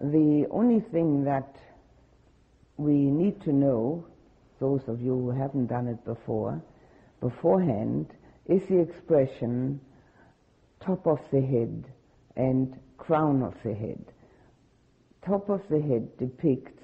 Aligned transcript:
The 0.00 0.46
only 0.50 0.80
thing 0.80 1.24
that 1.24 1.56
we 2.76 2.94
need 2.94 3.40
to 3.42 3.52
know, 3.52 4.06
those 4.58 4.82
of 4.88 5.00
you 5.00 5.12
who 5.12 5.30
haven't 5.30 5.66
done 5.66 5.86
it 5.86 6.04
before, 6.04 6.62
beforehand, 7.20 8.12
is 8.46 8.66
the 8.66 8.78
expression 8.80 9.80
top 10.80 11.06
of 11.06 11.20
the 11.30 11.40
head 11.40 11.84
and 12.36 12.78
crown 12.98 13.42
of 13.42 13.54
the 13.62 13.74
head. 13.74 14.04
Top 15.24 15.48
of 15.48 15.62
the 15.70 15.80
head 15.80 16.16
depicts 16.18 16.82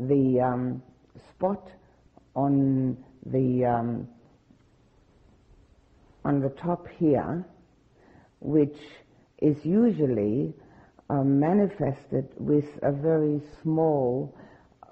the 0.00 0.40
um, 0.40 0.82
spot 1.28 1.70
on 2.34 2.96
the 3.26 3.64
um, 3.64 4.08
on 6.24 6.40
the 6.40 6.48
top 6.50 6.88
here, 6.98 7.44
which 8.40 8.78
is 9.38 9.64
usually 9.64 10.54
uh, 11.12 11.22
manifested 11.22 12.26
with 12.38 12.64
a 12.82 12.90
very 12.90 13.38
small, 13.62 14.34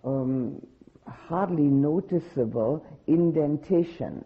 um, 0.04 0.60
hardly 1.06 1.62
noticeable 1.62 2.84
indentation. 3.06 4.22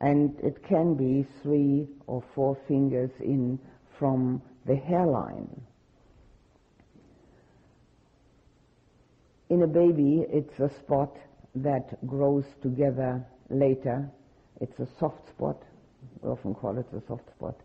And 0.00 0.38
it 0.40 0.62
can 0.62 0.94
be 0.94 1.26
three 1.42 1.88
or 2.06 2.22
four 2.32 2.56
fingers 2.68 3.10
in 3.18 3.58
from 3.98 4.40
the 4.66 4.76
hairline. 4.76 5.48
In 9.50 9.62
a 9.62 9.66
baby, 9.66 10.26
it's 10.30 10.60
a 10.60 10.70
spot 10.78 11.16
that 11.56 12.06
grows 12.06 12.44
together 12.62 13.26
later. 13.50 14.08
It's 14.60 14.78
a 14.78 14.86
soft 15.00 15.28
spot. 15.30 15.60
We 16.22 16.30
often 16.30 16.54
call 16.54 16.78
it 16.78 16.86
a 16.96 17.00
soft 17.08 17.28
spot. 17.30 17.56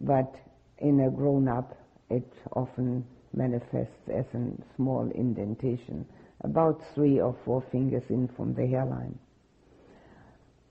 But 0.00 0.34
in 0.78 0.98
a 1.00 1.10
grown 1.10 1.46
up, 1.46 1.76
it 2.10 2.32
often 2.52 3.04
manifests 3.32 4.08
as 4.12 4.24
a 4.34 4.50
small 4.76 5.10
indentation, 5.14 6.04
about 6.42 6.80
three 6.94 7.20
or 7.20 7.36
four 7.44 7.62
fingers 7.70 8.02
in 8.10 8.28
from 8.36 8.54
the 8.54 8.66
hairline. 8.66 9.18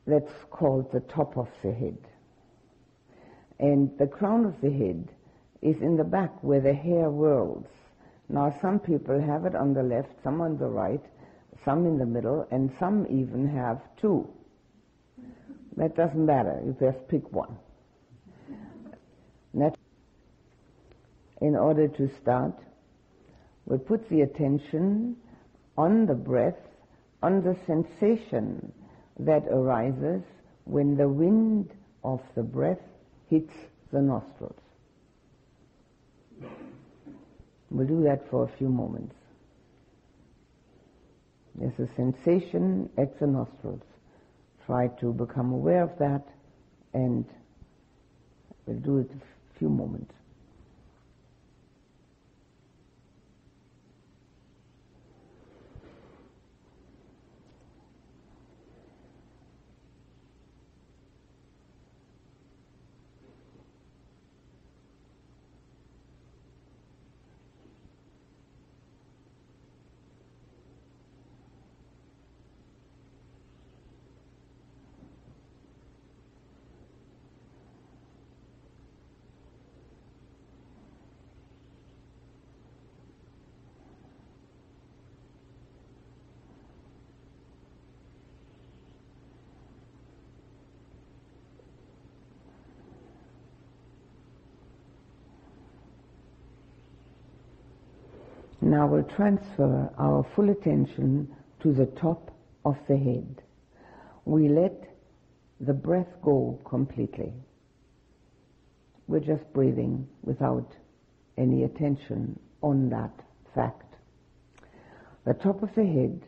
That's 0.06 0.32
called 0.50 0.92
the 0.92 1.02
top 1.02 1.38
of 1.38 1.48
the 1.64 1.72
head. 1.72 1.98
And 3.60 3.92
the 3.98 4.08
crown 4.08 4.46
of 4.46 4.60
the 4.62 4.72
head 4.72 5.10
is 5.62 5.76
in 5.82 5.98
the 5.98 6.04
back 6.04 6.32
where 6.44 6.62
the 6.62 6.74
hair 6.74 7.10
whirls. 7.10 7.68
Now, 8.30 8.56
some 8.62 8.80
people 8.80 9.20
have 9.20 9.46
it 9.46 9.56
on 9.56 9.74
the 9.74 9.84
left, 9.84 10.10
some 10.24 10.42
on 10.42 10.58
the 10.58 10.68
right, 10.68 11.02
some 11.66 11.86
in 11.86 11.98
the 11.98 12.06
middle, 12.06 12.48
and 12.52 12.72
some 12.80 13.06
even 13.10 13.48
have 13.50 13.82
two. 14.00 14.28
That 15.78 15.96
doesn't 15.96 16.26
matter. 16.26 16.62
You 16.66 16.76
just 16.80 17.08
pick 17.08 17.32
one. 17.32 17.58
In 21.42 21.56
order 21.56 21.88
to 21.88 22.10
start, 22.22 22.54
we 23.66 23.78
put 23.78 24.08
the 24.10 24.22
attention 24.22 25.16
on 25.78 26.06
the 26.06 26.14
breath, 26.14 26.58
on 27.22 27.42
the 27.44 27.56
sensation 27.66 28.72
that 29.20 29.46
arises 29.48 30.22
when 30.66 30.98
the 30.98 31.08
wind 31.08 31.70
of 32.04 32.22
the 32.36 32.44
breath 32.44 32.82
hits 33.30 33.54
the 33.92 34.02
nostrils. 34.02 34.60
We'll 37.70 37.88
do 37.88 38.04
that 38.04 38.30
for 38.30 38.46
a 38.46 38.58
few 38.58 38.70
moments. 38.70 39.16
There's 41.56 41.78
a 41.80 41.94
sensation 41.96 42.90
at 42.98 43.20
the 43.20 43.28
nostrils. 43.28 43.84
Try 44.66 44.88
to 45.00 45.14
become 45.14 45.52
aware 45.52 45.84
of 45.84 45.92
that 46.00 46.26
and 46.94 47.26
we'll 48.66 48.80
do 48.80 48.98
it 49.00 49.12
a 49.12 49.60
few 49.60 49.70
moments. 49.70 50.14
Now 98.80 98.88
we'll 98.88 99.04
transfer 99.04 99.92
our 99.98 100.26
full 100.34 100.52
attention 100.52 101.36
to 101.64 101.74
the 101.74 101.88
top 101.88 102.32
of 102.64 102.78
the 102.88 102.96
head. 102.96 103.42
We 104.24 104.48
let 104.48 104.86
the 105.60 105.74
breath 105.74 106.08
go 106.22 106.58
completely. 106.64 107.34
We're 109.06 109.20
just 109.20 109.52
breathing 109.52 110.08
without 110.24 110.78
any 111.38 111.66
attention 111.66 112.40
on 112.62 112.90
that 112.92 113.12
fact. 113.54 113.96
The 115.26 115.34
top 115.34 115.62
of 115.62 115.76
the 115.76 115.86
head, 115.86 116.22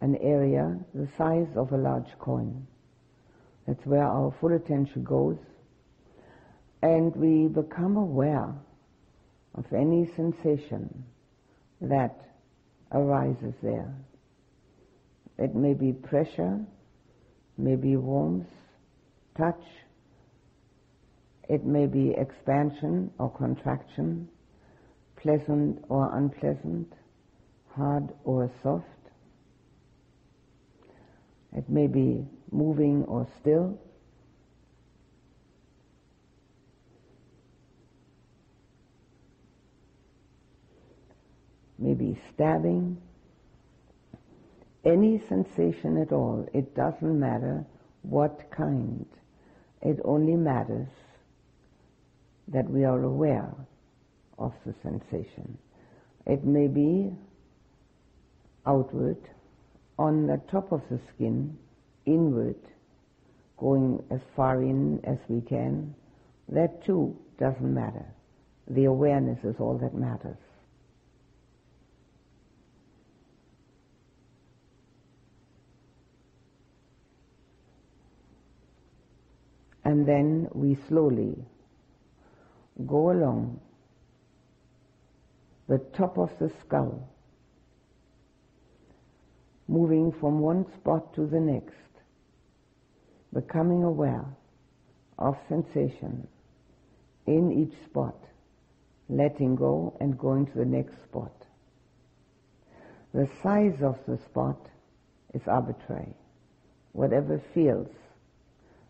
an 0.00 0.16
area 0.16 0.78
the 0.94 1.08
size 1.18 1.54
of 1.56 1.72
a 1.72 1.76
large 1.76 2.18
coin. 2.18 2.66
That's 3.66 3.84
where 3.84 4.06
our 4.06 4.34
full 4.40 4.54
attention 4.54 5.04
goes. 5.04 5.36
And 6.80 7.14
we 7.14 7.48
become 7.48 7.98
aware 7.98 8.54
of 9.54 9.66
any 9.74 10.10
sensation 10.16 11.04
that 11.80 12.20
arises 12.92 13.54
there. 13.62 13.94
It 15.38 15.54
may 15.54 15.74
be 15.74 15.92
pressure, 15.92 16.60
may 17.56 17.76
be 17.76 17.96
warmth, 17.96 18.46
touch, 19.36 19.62
it 21.48 21.64
may 21.64 21.86
be 21.86 22.10
expansion 22.10 23.10
or 23.18 23.30
contraction, 23.30 24.28
pleasant 25.16 25.82
or 25.88 26.14
unpleasant, 26.16 26.92
hard 27.74 28.12
or 28.24 28.50
soft. 28.62 28.84
It 31.56 31.68
may 31.70 31.86
be 31.86 32.26
moving 32.50 33.04
or 33.04 33.26
still. 33.40 33.78
Maybe 41.78 42.18
stabbing, 42.34 42.98
any 44.84 45.22
sensation 45.28 45.98
at 45.98 46.12
all. 46.12 46.48
It 46.52 46.74
doesn't 46.74 47.18
matter 47.18 47.64
what 48.02 48.50
kind. 48.50 49.06
It 49.82 50.00
only 50.04 50.34
matters 50.34 50.88
that 52.48 52.68
we 52.68 52.84
are 52.84 53.02
aware 53.02 53.52
of 54.38 54.52
the 54.64 54.74
sensation. 54.82 55.58
It 56.26 56.44
may 56.44 56.66
be 56.66 57.10
outward, 58.66 59.18
on 59.98 60.26
the 60.26 60.40
top 60.50 60.72
of 60.72 60.82
the 60.90 61.00
skin, 61.14 61.56
inward, 62.06 62.56
going 63.58 64.02
as 64.10 64.20
far 64.36 64.62
in 64.62 65.00
as 65.04 65.18
we 65.28 65.40
can. 65.40 65.94
That 66.48 66.84
too 66.84 67.16
doesn't 67.38 67.74
matter. 67.74 68.06
The 68.68 68.84
awareness 68.84 69.38
is 69.44 69.56
all 69.58 69.78
that 69.78 69.94
matters. 69.94 70.36
And 79.88 80.04
then 80.04 80.48
we 80.52 80.76
slowly 80.86 81.34
go 82.86 83.10
along 83.10 83.58
the 85.66 85.78
top 85.96 86.18
of 86.18 86.30
the 86.38 86.52
skull, 86.60 87.08
moving 89.66 90.12
from 90.12 90.40
one 90.40 90.70
spot 90.74 91.14
to 91.14 91.26
the 91.26 91.40
next, 91.40 92.02
becoming 93.32 93.82
aware 93.82 94.26
of 95.18 95.38
sensation 95.48 96.28
in 97.26 97.50
each 97.50 97.82
spot, 97.86 98.22
letting 99.08 99.56
go 99.56 99.96
and 100.02 100.18
going 100.18 100.44
to 100.48 100.58
the 100.58 100.66
next 100.66 101.02
spot. 101.04 101.46
The 103.14 103.26
size 103.42 103.80
of 103.80 103.98
the 104.06 104.18
spot 104.18 104.68
is 105.32 105.48
arbitrary. 105.48 106.14
Whatever 106.92 107.40
feels 107.54 107.88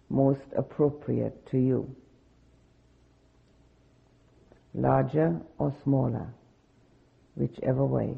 most 0.08 0.40
appropriate 0.56 1.46
to 1.50 1.58
you. 1.58 1.94
Larger 4.74 5.40
or 5.58 5.74
smaller, 5.82 6.28
whichever 7.34 7.84
way. 7.84 8.16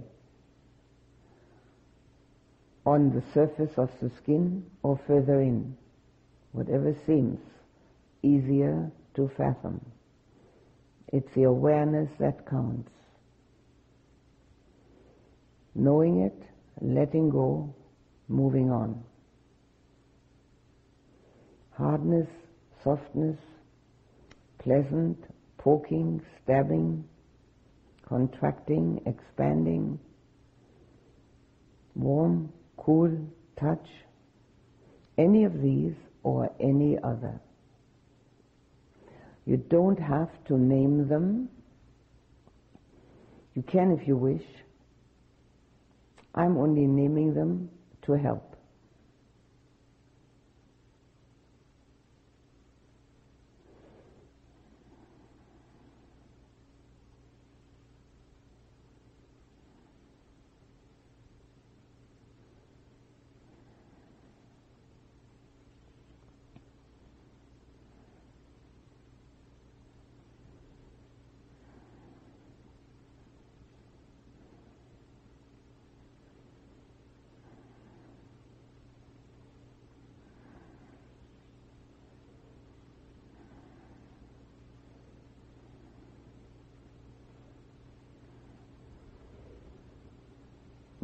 On 2.86 3.10
the 3.10 3.22
surface 3.32 3.76
of 3.76 3.90
the 4.00 4.10
skin 4.10 4.64
or 4.82 4.98
further 5.06 5.40
in, 5.40 5.76
whatever 6.52 6.94
seems 7.06 7.38
easier 8.22 8.90
to 9.14 9.30
fathom. 9.36 9.80
It's 11.08 11.32
the 11.34 11.44
awareness 11.44 12.10
that 12.18 12.46
counts. 12.48 12.90
Knowing 15.74 16.20
it, 16.20 16.42
letting 16.80 17.30
go, 17.30 17.74
moving 18.28 18.70
on. 18.70 19.02
Hardness, 21.80 22.28
softness, 22.84 23.38
pleasant, 24.58 25.16
poking, 25.56 26.20
stabbing, 26.42 27.02
contracting, 28.06 29.00
expanding, 29.06 29.98
warm, 31.94 32.52
cool, 32.76 33.10
touch, 33.58 33.88
any 35.16 35.44
of 35.44 35.62
these 35.62 35.94
or 36.22 36.52
any 36.60 36.98
other. 37.02 37.40
You 39.46 39.56
don't 39.56 39.98
have 39.98 40.28
to 40.48 40.58
name 40.58 41.08
them. 41.08 41.48
You 43.54 43.62
can 43.62 43.98
if 43.98 44.06
you 44.06 44.18
wish. 44.18 44.44
I'm 46.34 46.58
only 46.58 46.86
naming 46.86 47.32
them 47.32 47.70
to 48.02 48.12
help. 48.12 48.50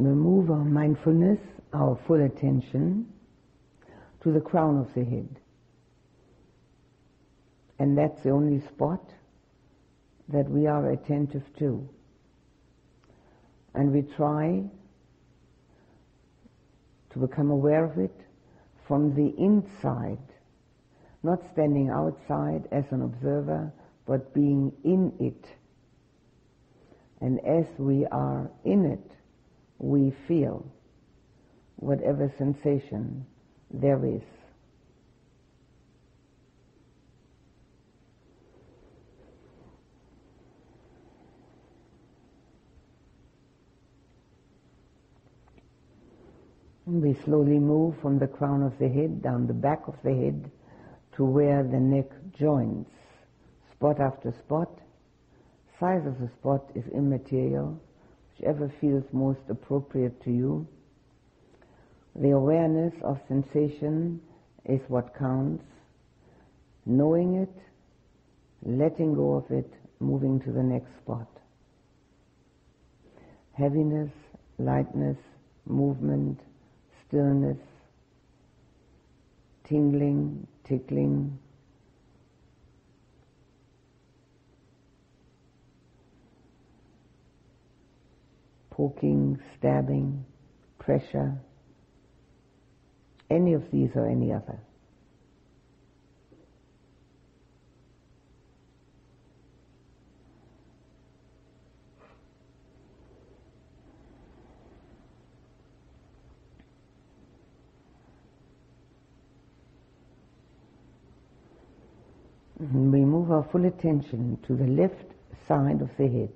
we 0.07 0.13
move 0.13 0.51
our 0.51 0.65
mindfulness, 0.87 1.41
our 1.73 1.99
full 2.07 2.25
attention 2.25 3.07
to 4.23 4.31
the 4.31 4.41
crown 4.41 4.79
of 4.79 4.95
the 4.95 5.05
head. 5.05 5.41
And 7.81 7.99
that's 7.99 8.23
the 8.23 8.31
only 8.31 8.61
spot 8.69 9.03
that 10.29 10.49
we 10.49 10.69
are 10.69 10.93
attentive 10.93 11.43
to. 11.59 11.89
And 13.75 13.93
we 13.93 14.03
try 14.03 14.63
to 17.11 17.19
become 17.19 17.51
aware 17.51 17.85
of 17.85 17.99
it 17.99 18.15
from 18.87 19.15
the 19.15 19.35
inside, 19.43 20.19
not 21.25 21.41
standing 21.53 21.91
outside 21.91 22.69
as 22.71 22.85
an 22.93 23.03
observer, 23.03 23.73
but 24.07 24.33
being 24.33 24.73
in 24.85 25.13
it. 25.19 25.47
And 27.21 27.41
as 27.45 27.67
we 27.77 28.07
are 28.07 28.49
in 28.65 28.87
it, 28.87 29.11
we 29.79 30.15
feel 30.29 30.65
whatever 31.77 32.33
sensation 32.39 33.25
there 33.71 34.05
is. 34.05 34.23
we 46.89 47.15
slowly 47.25 47.59
move 47.59 47.95
from 48.01 48.19
the 48.19 48.27
crown 48.29 48.63
of 48.63 48.79
the 48.79 48.89
head 48.89 49.21
down 49.21 49.47
the 49.47 49.53
back 49.53 49.89
of 49.89 49.95
the 50.05 50.15
head 50.15 50.51
to 51.17 51.25
where 51.25 51.65
the 51.65 51.81
neck 51.81 52.07
joins, 52.39 52.87
spot 53.73 54.01
after 54.01 54.33
spot. 54.33 54.71
Size 55.81 56.07
of 56.07 56.19
the 56.21 56.29
spot 56.29 56.65
is 56.75 56.87
immaterial 56.95 57.79
whichever 58.39 58.73
feels 58.81 59.05
most 59.13 59.41
appropriate 59.49 60.23
to 60.23 60.31
you. 60.31 60.67
The 62.19 62.31
awareness 62.31 62.95
of 63.03 63.21
sensation 63.29 64.23
is 64.65 64.81
what 64.89 65.15
counts. 65.15 65.65
Knowing 66.87 67.35
it, 67.35 67.53
letting 68.63 69.15
go 69.15 69.35
of 69.35 69.51
it, 69.51 69.71
moving 70.01 70.41
to 70.41 70.53
the 70.53 70.63
next 70.63 70.97
spot. 70.97 71.29
Heaviness, 73.53 74.11
lightness, 74.59 75.19
movement, 75.67 76.41
stillness, 77.07 77.59
tingling, 79.65 80.47
tickling, 80.65 81.39
poking, 88.71 89.39
stabbing, 89.59 90.25
pressure, 90.79 91.35
any 93.31 93.53
of 93.53 93.71
these 93.71 93.91
or 93.95 94.07
any 94.07 94.33
other. 94.33 94.59
And 112.59 112.93
we 112.93 113.01
move 113.01 113.31
our 113.31 113.45
full 113.45 113.67
attention 113.67 114.39
to 114.47 114.55
the 114.55 114.67
left 114.67 115.05
side 115.47 115.81
of 115.83 115.91
the 115.99 116.09
head 116.09 116.33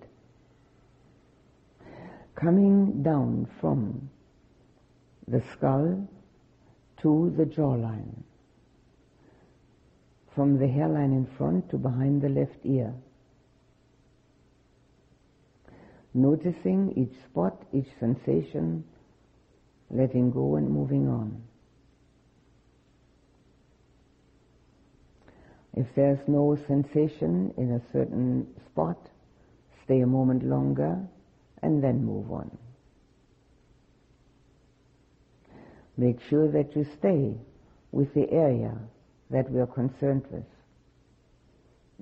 coming 2.34 3.02
down 3.02 3.46
from 3.60 4.08
the 5.28 5.42
skull 5.52 6.08
to 7.02 7.32
the 7.36 7.44
jawline, 7.44 8.22
from 10.34 10.58
the 10.58 10.68
hairline 10.68 11.12
in 11.12 11.26
front 11.36 11.68
to 11.70 11.76
behind 11.76 12.22
the 12.22 12.28
left 12.28 12.58
ear. 12.64 12.92
Noticing 16.12 16.92
each 16.96 17.16
spot, 17.24 17.62
each 17.72 17.88
sensation, 17.98 18.84
letting 19.90 20.30
go 20.30 20.56
and 20.56 20.68
moving 20.68 21.08
on. 21.08 21.42
If 25.74 25.86
there's 25.94 26.18
no 26.26 26.58
sensation 26.66 27.54
in 27.56 27.72
a 27.72 27.92
certain 27.92 28.46
spot, 28.66 28.98
stay 29.84 30.00
a 30.00 30.06
moment 30.06 30.44
longer 30.44 30.98
and 31.62 31.82
then 31.82 32.04
move 32.04 32.30
on. 32.32 32.50
Make 36.00 36.22
sure 36.30 36.48
that 36.48 36.74
you 36.74 36.86
stay 36.98 37.36
with 37.92 38.14
the 38.14 38.32
area 38.32 38.74
that 39.28 39.50
we 39.50 39.60
are 39.60 39.66
concerned 39.66 40.24
with 40.30 40.46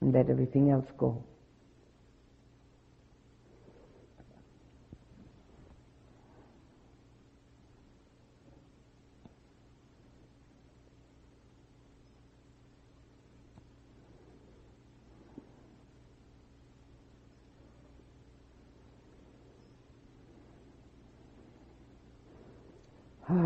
and 0.01 0.13
let 0.13 0.31
everything 0.31 0.71
else 0.71 0.87
go. 0.97 1.25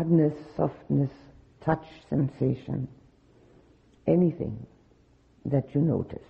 Hardness, 0.03 0.33
softness, 0.57 1.11
touch 1.63 1.85
sensation, 2.09 2.89
anything 4.05 4.67
that 5.45 5.73
you 5.73 5.79
notice. 5.79 6.27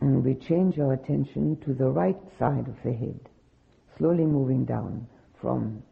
And 0.00 0.24
we 0.24 0.34
change 0.34 0.78
our 0.78 0.94
attention 0.94 1.58
to 1.66 1.74
the 1.74 1.90
right 1.90 2.16
side 2.38 2.68
of 2.68 2.76
the 2.82 2.94
head, 2.94 3.20
slowly 3.98 4.24
moving 4.24 4.64
down 4.64 5.06
from 5.42 5.82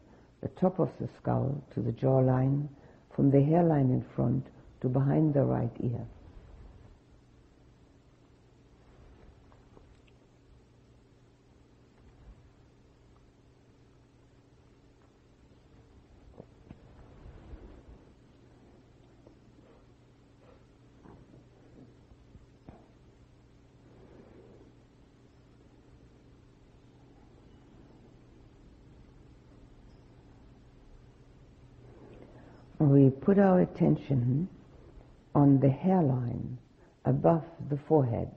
the 0.41 0.47
top 0.59 0.79
of 0.79 0.89
the 0.99 1.07
skull 1.19 1.63
to 1.75 1.79
the 1.79 1.91
jawline, 1.91 2.67
from 3.15 3.29
the 3.29 3.43
hairline 3.43 3.91
in 3.91 4.03
front 4.15 4.47
to 4.81 4.89
behind 4.89 5.35
the 5.35 5.43
right 5.43 5.71
ear. 5.81 6.07
we 32.91 33.10
put 33.21 33.37
our 33.37 33.61
attention 33.61 34.49
on 35.33 35.59
the 35.59 35.69
hairline 35.69 36.57
above 37.05 37.43
the 37.69 37.77
forehead 37.87 38.31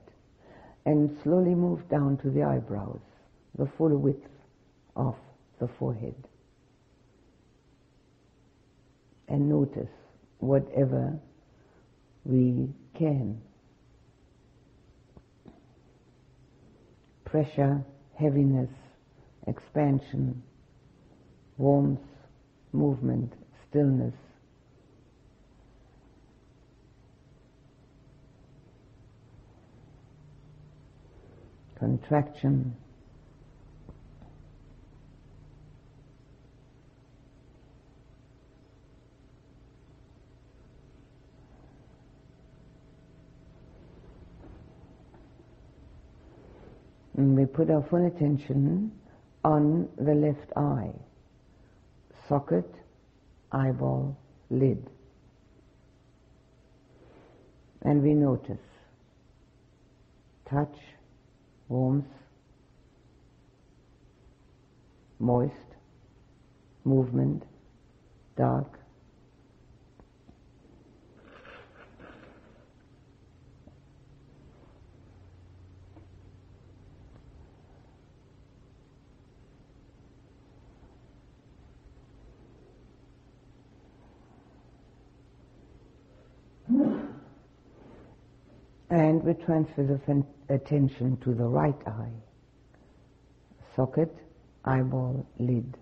and 0.85 1.17
slowly 1.23 1.55
move 1.55 1.87
down 1.89 2.17
to 2.17 2.29
the 2.29 2.43
eyebrows, 2.43 3.01
the 3.57 3.67
full 3.77 3.97
width 3.97 4.27
of 4.95 5.15
the 5.59 5.67
forehead. 5.79 6.15
And 9.27 9.49
notice 9.49 9.89
whatever 10.39 11.17
we 12.23 12.69
can. 12.95 13.41
Pressure, 17.25 17.83
heaviness, 18.17 18.69
expansion, 19.47 20.43
warmth, 21.57 21.99
movement, 22.71 23.33
stillness. 23.67 24.13
Contraction, 31.77 32.75
And 47.17 47.37
we 47.37 47.45
put 47.45 47.69
our 47.69 47.81
full 47.89 48.05
attention 48.05 48.91
on 49.43 49.87
the 49.97 50.13
left 50.13 50.51
eye, 50.57 50.91
socket, 52.27 52.69
eyeball, 53.51 54.17
lid. 54.49 54.89
And 57.83 58.03
we 58.03 58.13
notice. 58.13 58.57
Touch, 60.49 60.75
warmth, 61.67 62.05
moist, 65.19 65.53
movement, 66.83 67.43
dark, 68.37 68.79
And 88.89 89.23
we 89.23 89.33
transfer 89.33 89.83
the 89.83 90.53
attention 90.53 91.17
to 91.23 91.33
the 91.33 91.43
right 91.43 91.75
eye. 91.87 92.11
Socket, 93.75 94.15
eyeball, 94.63 95.25
lid. 95.39 95.77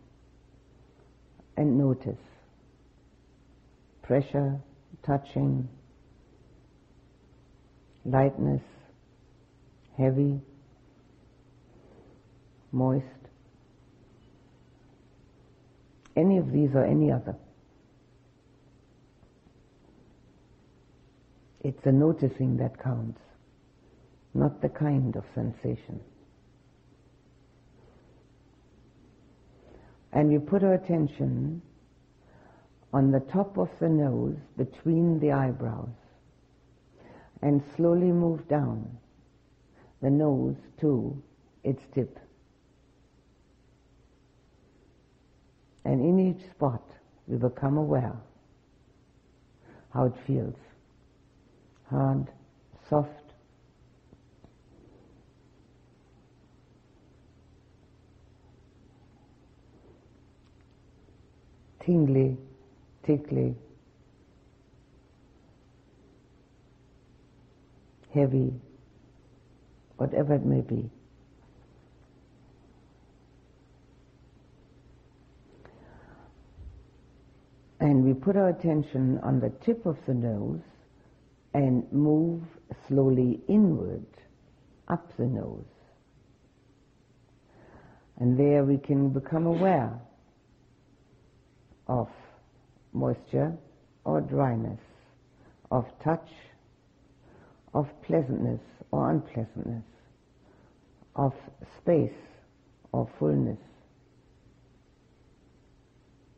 And 1.57 1.77
notice 1.77 2.17
pressure, 4.03 4.59
touching, 5.05 5.67
lightness, 8.05 8.61
heavy, 9.97 10.39
moist. 12.71 13.05
Any 16.15 16.37
of 16.37 16.51
these 16.51 16.69
or 16.75 16.85
any 16.85 17.11
other. 17.11 17.35
It's 21.63 21.81
the 21.83 21.93
noticing 21.93 22.57
that 22.57 22.77
counts, 22.81 23.21
not 24.33 24.61
the 24.61 24.69
kind 24.69 25.15
of 25.15 25.23
sensation. 25.33 26.01
And 30.11 30.29
we 30.29 30.39
put 30.39 30.63
our 30.63 30.73
attention 30.73 31.61
on 32.93 33.11
the 33.11 33.21
top 33.21 33.57
of 33.57 33.69
the 33.79 33.89
nose 33.89 34.37
between 34.57 35.19
the 35.19 35.31
eyebrows 35.31 35.95
and 37.41 37.63
slowly 37.75 38.11
move 38.11 38.47
down 38.47 38.97
the 40.01 40.09
nose 40.09 40.57
to 40.81 41.21
its 41.63 41.81
tip. 41.95 42.19
And 45.85 46.01
in 46.01 46.19
each 46.19 46.49
spot 46.51 46.83
we 47.27 47.37
become 47.37 47.77
aware 47.77 48.15
how 49.93 50.05
it 50.05 50.13
feels 50.27 50.55
hard, 51.89 52.27
soft. 52.89 53.09
Tingly, 61.85 62.37
tickly, 63.05 63.55
heavy, 68.13 68.53
whatever 69.97 70.35
it 70.35 70.45
may 70.45 70.61
be. 70.61 70.89
And 77.79 78.05
we 78.05 78.13
put 78.13 78.37
our 78.37 78.47
attention 78.47 79.19
on 79.23 79.41
the 79.41 79.49
tip 79.65 79.85
of 79.85 79.97
the 80.07 80.13
nose 80.13 80.61
and 81.53 81.91
move 81.91 82.41
slowly 82.87 83.39
inward 83.47 84.05
up 84.87 85.15
the 85.17 85.25
nose. 85.25 85.65
And 88.19 88.39
there 88.39 88.63
we 88.63 88.77
can 88.77 89.09
become 89.09 89.45
aware 89.45 89.99
of 91.87 92.09
moisture 92.93 93.53
or 94.05 94.21
dryness, 94.21 94.79
of 95.71 95.85
touch, 96.03 96.29
of 97.73 97.89
pleasantness 98.03 98.61
or 98.91 99.11
unpleasantness, 99.11 99.83
of 101.15 101.33
space 101.77 102.11
or 102.91 103.09
fullness, 103.19 103.59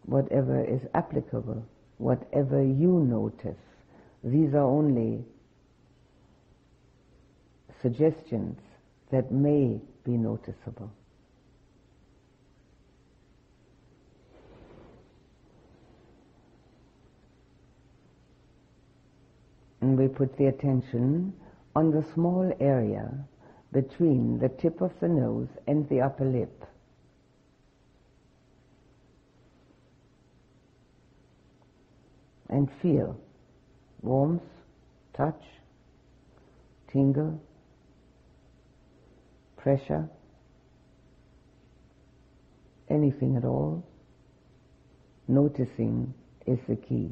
whatever 0.05 0.63
is 0.63 0.81
applicable, 0.93 1.65
whatever 1.97 2.63
you 2.63 2.99
notice 2.99 3.64
these 4.25 4.55
are 4.55 4.63
only 4.63 5.23
suggestions 7.79 8.59
that 9.11 9.31
may 9.31 9.79
be 10.03 10.11
noticeable. 10.11 10.91
And 19.81 19.95
we 19.95 20.07
put 20.07 20.35
the 20.37 20.47
attention 20.47 21.31
on 21.75 21.91
the 21.91 22.03
small 22.15 22.51
area 22.59 23.11
between 23.71 24.39
the 24.39 24.49
tip 24.49 24.81
of 24.81 24.91
the 24.99 25.07
nose 25.07 25.49
and 25.67 25.87
the 25.87 26.01
upper 26.01 26.25
lip. 26.25 26.65
And 32.49 32.67
feel 32.81 33.19
warmth, 34.05 34.43
touch, 35.17 35.43
tingle, 36.91 37.41
pressure, 39.57 40.07
anything 42.89 43.35
at 43.35 43.43
all, 43.43 43.83
noticing 45.27 46.13
is 46.45 46.59
the 46.69 46.75
key. 46.75 47.09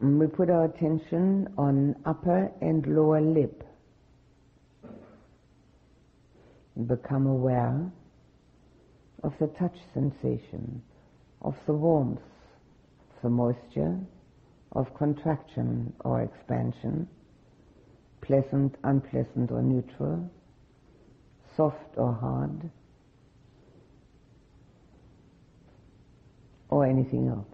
And 0.00 0.20
we 0.20 0.26
put 0.26 0.50
our 0.50 0.66
attention 0.66 1.48
on 1.56 1.96
upper 2.04 2.52
and 2.60 2.86
lower 2.86 3.20
lip. 3.20 3.64
And 6.76 6.86
become 6.86 7.26
aware 7.26 7.90
of 9.24 9.32
the 9.40 9.46
touch 9.58 9.78
sensation, 9.94 10.82
of 11.40 11.56
the 11.66 11.72
warmth, 11.72 12.18
of 12.18 13.22
the 13.22 13.30
moisture, 13.30 13.98
of 14.72 14.94
contraction 14.94 15.92
or 16.00 16.20
expansion, 16.20 17.08
pleasant, 18.20 18.74
unpleasant 18.84 19.50
or 19.50 19.62
neutral, 19.62 20.30
soft 21.56 21.96
or 21.96 22.12
hard, 22.12 22.70
or 26.68 26.84
anything 26.84 27.28
else. 27.28 27.46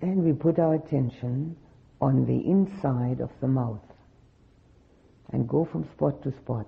And 0.00 0.24
we 0.24 0.32
put 0.32 0.60
our 0.60 0.74
attention 0.74 1.56
on 2.00 2.26
the 2.26 2.38
inside 2.48 3.20
of 3.20 3.30
the 3.40 3.48
mouth 3.48 3.80
and 5.32 5.48
go 5.48 5.64
from 5.64 5.84
spot 5.84 6.22
to 6.22 6.30
spot 6.32 6.66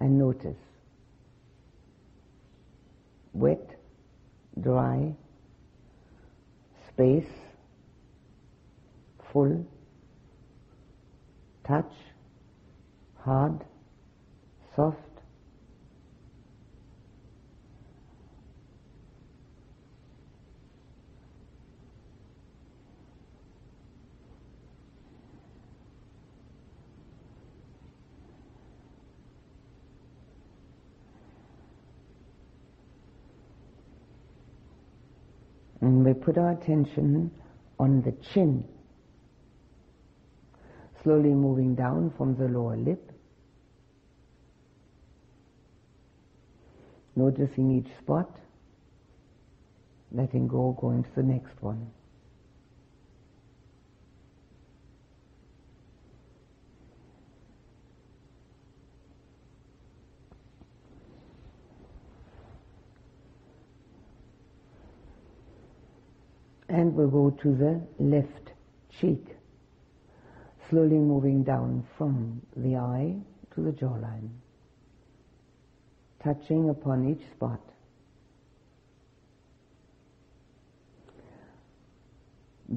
and 0.00 0.18
notice. 0.18 0.56
Wet, 3.32 3.78
dry, 4.60 5.14
space, 6.88 7.30
full, 9.32 9.66
touch, 11.66 11.92
hard, 13.18 13.62
soft, 14.74 14.98
And 35.86 36.04
we 36.04 36.14
put 36.14 36.36
our 36.36 36.50
attention 36.50 37.30
on 37.78 38.02
the 38.02 38.10
chin, 38.10 38.64
slowly 41.04 41.28
moving 41.28 41.76
down 41.76 42.12
from 42.16 42.34
the 42.34 42.48
lower 42.48 42.76
lip, 42.76 43.12
noticing 47.14 47.70
each 47.70 47.86
spot, 48.02 48.36
letting 50.10 50.48
go, 50.48 50.76
going 50.80 51.04
to 51.04 51.10
the 51.14 51.22
next 51.22 51.62
one. 51.62 51.88
And 66.76 66.94
we'll 66.94 67.08
go 67.08 67.30
to 67.30 67.54
the 67.54 67.80
left 67.98 68.52
cheek, 69.00 69.24
slowly 70.68 70.98
moving 70.98 71.42
down 71.42 71.82
from 71.96 72.42
the 72.54 72.76
eye 72.76 73.16
to 73.54 73.62
the 73.62 73.70
jawline, 73.70 74.28
touching 76.22 76.68
upon 76.68 77.08
each 77.08 77.26
spot. 77.30 77.60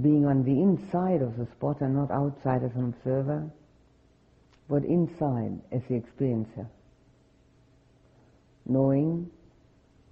Being 0.01 0.25
on 0.25 0.43
the 0.45 0.61
inside 0.61 1.21
of 1.21 1.35
the 1.35 1.47
spot 1.47 1.81
and 1.81 1.93
not 1.93 2.09
outside 2.09 2.63
as 2.63 2.73
an 2.75 2.95
observer, 2.95 3.49
but 4.69 4.85
inside 4.85 5.59
as 5.73 5.81
the 5.89 5.99
experiencer, 5.99 6.67
knowing 8.65 9.29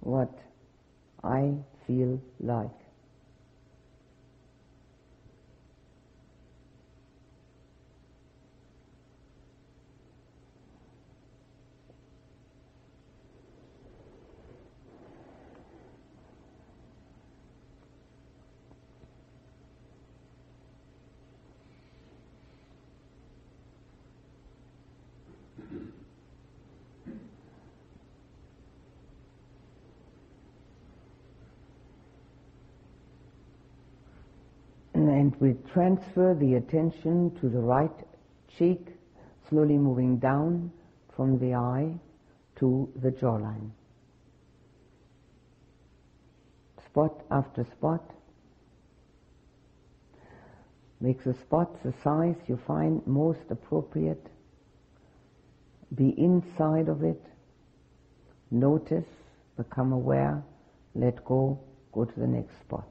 what 0.00 0.34
I 1.24 1.54
feel 1.86 2.20
like. 2.38 2.78
and 35.18 35.27
we 35.40 35.54
transfer 35.72 36.34
the 36.34 36.54
attention 36.54 37.36
to 37.40 37.48
the 37.48 37.58
right 37.60 37.94
cheek, 38.58 38.88
slowly 39.48 39.78
moving 39.78 40.18
down 40.18 40.70
from 41.14 41.38
the 41.38 41.54
eye 41.54 41.92
to 42.58 42.90
the 42.96 43.10
jawline. 43.10 43.70
Spot 46.84 47.22
after 47.30 47.64
spot. 47.64 48.02
Make 51.00 51.22
the 51.22 51.34
spot 51.34 51.82
the 51.84 51.94
size 52.02 52.34
you 52.48 52.58
find 52.66 53.06
most 53.06 53.50
appropriate. 53.50 54.26
Be 55.94 56.08
inside 56.18 56.88
of 56.88 57.04
it. 57.04 57.22
Notice, 58.50 59.06
become 59.56 59.92
aware, 59.92 60.42
let 60.94 61.24
go, 61.24 61.60
go 61.92 62.04
to 62.04 62.20
the 62.20 62.26
next 62.26 62.58
spot. 62.60 62.88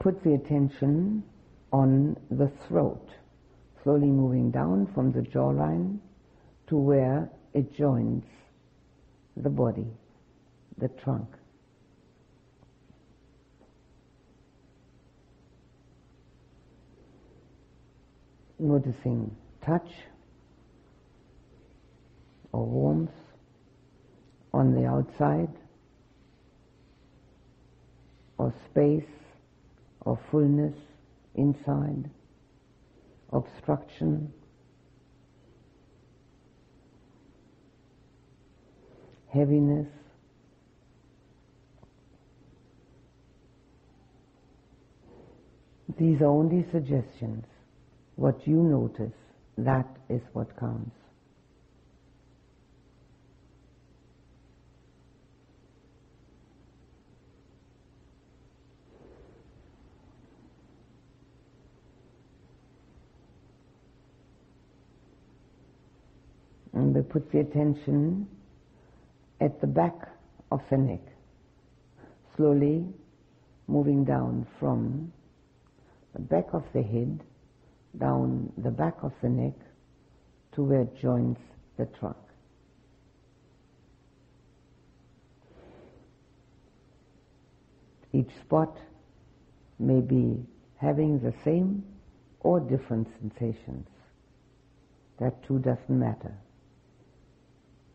Put 0.00 0.24
the 0.24 0.32
attention 0.32 1.22
on 1.72 2.16
the 2.30 2.48
throat, 2.66 3.06
slowly 3.82 4.08
moving 4.08 4.50
down 4.50 4.90
from 4.94 5.12
the 5.12 5.20
jawline 5.20 5.98
to 6.66 6.76
where 6.76 7.30
it 7.52 7.76
joins 7.76 8.24
the 9.36 9.50
body, 9.50 9.86
the 10.78 10.88
trunk. 10.88 11.28
Noticing 18.58 19.34
touch 19.62 19.90
or 22.52 22.64
warmth 22.64 23.10
on 24.52 24.74
the 24.74 24.86
outside 24.86 25.50
or 28.38 28.52
space 28.70 29.19
of 30.06 30.18
fullness 30.30 30.74
inside, 31.34 32.10
obstruction, 33.32 34.32
heaviness, 39.32 39.86
These 45.98 46.20
are 46.22 46.26
only 46.26 46.64
suggestions. 46.72 47.44
What 48.16 48.46
you 48.46 48.56
notice, 48.62 49.12
that 49.58 49.88
is 50.08 50.22
what 50.32 50.58
counts. 50.58 50.99
We 67.00 67.06
put 67.06 67.32
the 67.32 67.38
attention 67.38 68.28
at 69.40 69.58
the 69.62 69.66
back 69.66 69.94
of 70.52 70.60
the 70.68 70.76
neck, 70.76 71.00
slowly 72.36 72.84
moving 73.68 74.04
down 74.04 74.46
from 74.58 75.10
the 76.12 76.20
back 76.20 76.44
of 76.52 76.62
the 76.74 76.82
head 76.82 77.20
down 77.98 78.52
the 78.58 78.70
back 78.70 78.96
of 79.02 79.12
the 79.22 79.28
neck 79.30 79.54
to 80.52 80.62
where 80.62 80.82
it 80.82 81.00
joins 81.00 81.38
the 81.78 81.86
trunk. 81.86 82.18
Each 88.12 88.30
spot 88.42 88.76
may 89.78 90.02
be 90.02 90.44
having 90.76 91.18
the 91.20 91.32
same 91.44 91.82
or 92.40 92.60
different 92.60 93.08
sensations. 93.20 93.88
That 95.18 95.42
too 95.44 95.60
doesn't 95.60 95.88
matter 95.88 96.34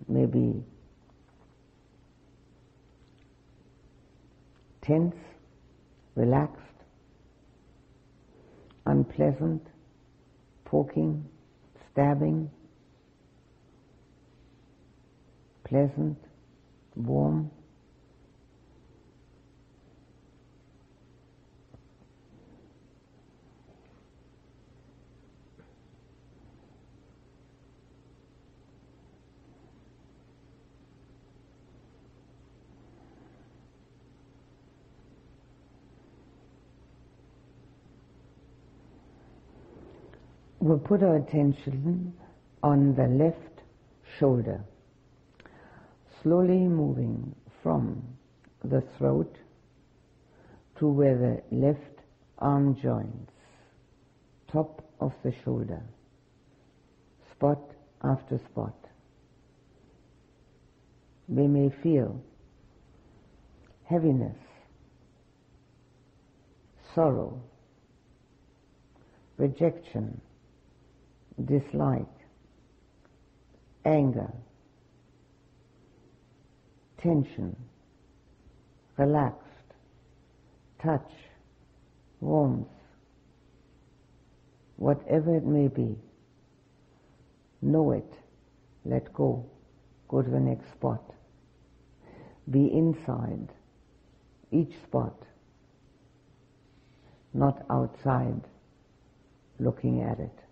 maybe 0.07 0.63
tense, 4.81 5.15
relaxed, 6.15 6.61
unpleasant, 8.85 9.65
poking, 10.63 11.25
stabbing, 11.91 12.49
pleasant, 15.63 16.17
warm. 16.95 17.49
We'll 40.65 40.79
put 40.79 41.03
our 41.03 41.17
attention 41.17 42.11
on 42.63 42.95
the 42.95 43.05
left 43.05 43.61
shoulder, 44.17 44.61
slowly 46.23 46.57
moving 46.57 47.35
from 47.61 48.01
the 48.63 48.81
throat 48.97 49.37
to 50.79 50.87
where 50.87 51.15
the 51.19 51.55
left 51.55 51.99
arm 52.39 52.75
joins, 52.81 53.29
top 54.51 54.83
of 54.99 55.13
the 55.23 55.31
shoulder, 55.43 55.83
spot 57.29 57.61
after 58.03 58.39
spot. 58.39 58.73
We 61.27 61.45
may 61.45 61.69
feel 61.83 62.19
heaviness, 63.83 64.39
sorrow, 66.95 67.39
rejection, 69.37 70.21
dislike, 71.43 72.05
anger, 73.83 74.31
tension, 77.01 77.55
relaxed, 78.97 79.41
touch, 80.81 81.11
warmth, 82.21 82.67
whatever 84.77 85.35
it 85.35 85.45
may 85.45 85.67
be, 85.67 85.95
know 87.61 87.91
it, 87.91 88.13
let 88.85 89.13
go, 89.13 89.45
go 90.07 90.21
to 90.21 90.29
the 90.29 90.39
next 90.39 90.69
spot. 90.71 91.03
Be 92.49 92.71
inside 92.71 93.49
each 94.51 94.73
spot, 94.83 95.15
not 97.33 97.65
outside 97.69 98.41
looking 99.59 100.01
at 100.01 100.19
it. 100.19 100.44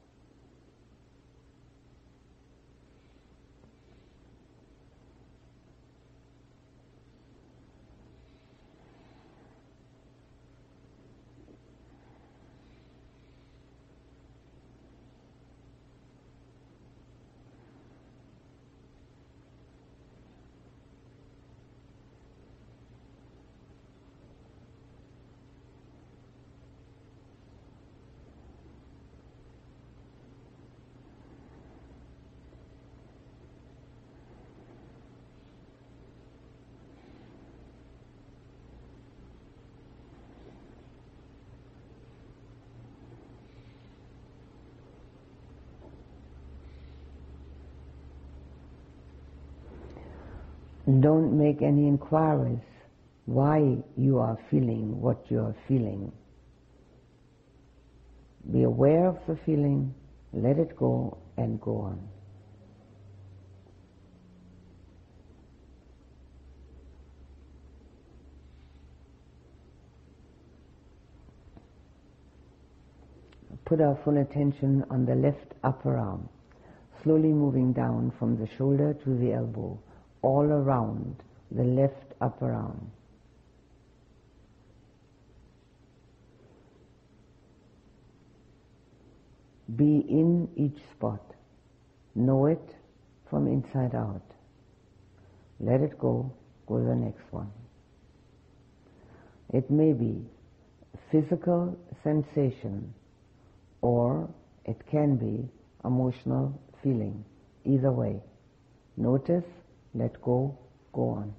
Don't 51.03 51.37
make 51.37 51.61
any 51.61 51.85
inquiries 51.85 52.63
why 53.25 53.75
you 53.97 54.19
are 54.19 54.37
feeling 54.49 55.01
what 55.01 55.29
you 55.29 55.41
are 55.41 55.53
feeling. 55.67 56.13
Be 58.49 58.63
aware 58.63 59.07
of 59.07 59.17
the 59.27 59.35
feeling, 59.45 59.93
let 60.31 60.57
it 60.57 60.77
go, 60.77 61.17
and 61.35 61.59
go 61.59 61.75
on. 61.79 62.07
Put 73.65 73.81
our 73.81 73.99
full 74.05 74.19
attention 74.19 74.85
on 74.89 75.05
the 75.05 75.15
left 75.15 75.53
upper 75.65 75.97
arm, 75.97 76.29
slowly 77.03 77.33
moving 77.33 77.73
down 77.73 78.13
from 78.17 78.37
the 78.37 78.47
shoulder 78.57 78.93
to 79.03 79.17
the 79.17 79.33
elbow 79.33 79.77
all 80.23 80.45
around 80.45 81.17
the 81.51 81.63
left 81.63 82.13
upper 82.19 82.51
arm. 82.51 82.89
Be 89.75 90.05
in 90.09 90.49
each 90.55 90.81
spot. 90.91 91.21
Know 92.15 92.47
it 92.47 92.75
from 93.29 93.47
inside 93.47 93.95
out. 93.95 94.21
Let 95.59 95.81
it 95.81 95.97
go, 95.99 96.31
go 96.67 96.79
to 96.79 96.83
the 96.83 96.95
next 96.95 97.31
one. 97.31 97.51
It 99.51 99.69
may 99.69 99.93
be 99.93 100.25
physical 101.11 101.77
sensation 102.03 102.93
or 103.81 104.29
it 104.65 104.77
can 104.89 105.15
be 105.15 105.47
emotional 105.85 106.59
feeling. 106.81 107.23
Either 107.65 107.91
way. 107.91 108.21
Notice 108.97 109.45
let 109.93 110.21
go, 110.21 110.57
go 110.91 111.09
on. 111.09 111.33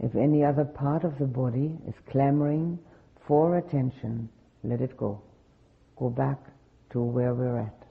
If 0.00 0.14
any 0.16 0.44
other 0.44 0.64
part 0.64 1.04
of 1.04 1.18
the 1.18 1.24
body 1.24 1.78
is 1.86 1.94
clamoring 2.10 2.78
for 3.26 3.56
attention, 3.56 4.28
let 4.62 4.80
it 4.80 4.96
go. 4.96 5.22
Go 5.96 6.10
back 6.10 6.38
to 6.90 7.00
where 7.00 7.34
we're 7.34 7.58
at. 7.58 7.83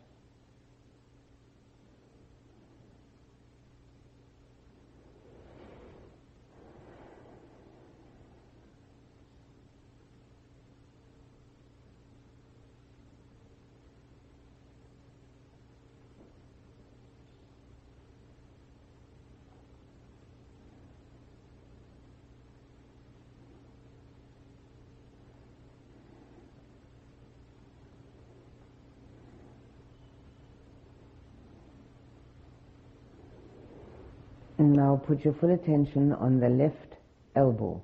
And 34.64 34.72
now 34.72 34.96
put 35.06 35.26
your 35.26 35.34
full 35.34 35.54
attention 35.54 36.14
on 36.14 36.40
the 36.40 36.48
left 36.48 36.96
elbow, 37.36 37.82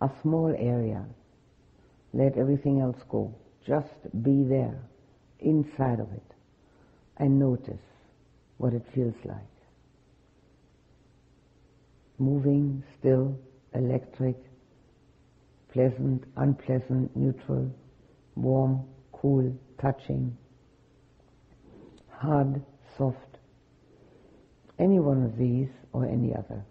a 0.00 0.08
small 0.22 0.54
area. 0.56 1.04
Let 2.12 2.36
everything 2.36 2.80
else 2.80 2.98
go. 3.08 3.34
Just 3.66 3.88
be 4.22 4.44
there, 4.44 4.78
inside 5.40 5.98
of 5.98 6.12
it, 6.12 6.30
and 7.16 7.40
notice 7.40 7.82
what 8.58 8.74
it 8.74 8.84
feels 8.94 9.16
like. 9.24 9.56
Moving, 12.20 12.84
still, 13.00 13.36
electric, 13.74 14.36
pleasant, 15.72 16.22
unpleasant, 16.36 17.16
neutral, 17.16 17.74
warm, 18.36 18.84
cool, 19.10 19.52
touching, 19.80 20.36
hard, 22.08 22.62
soft, 22.96 23.33
any 24.78 24.98
one 24.98 25.24
of 25.24 25.38
these 25.38 25.68
or 25.92 26.06
any 26.06 26.34
other. 26.34 26.64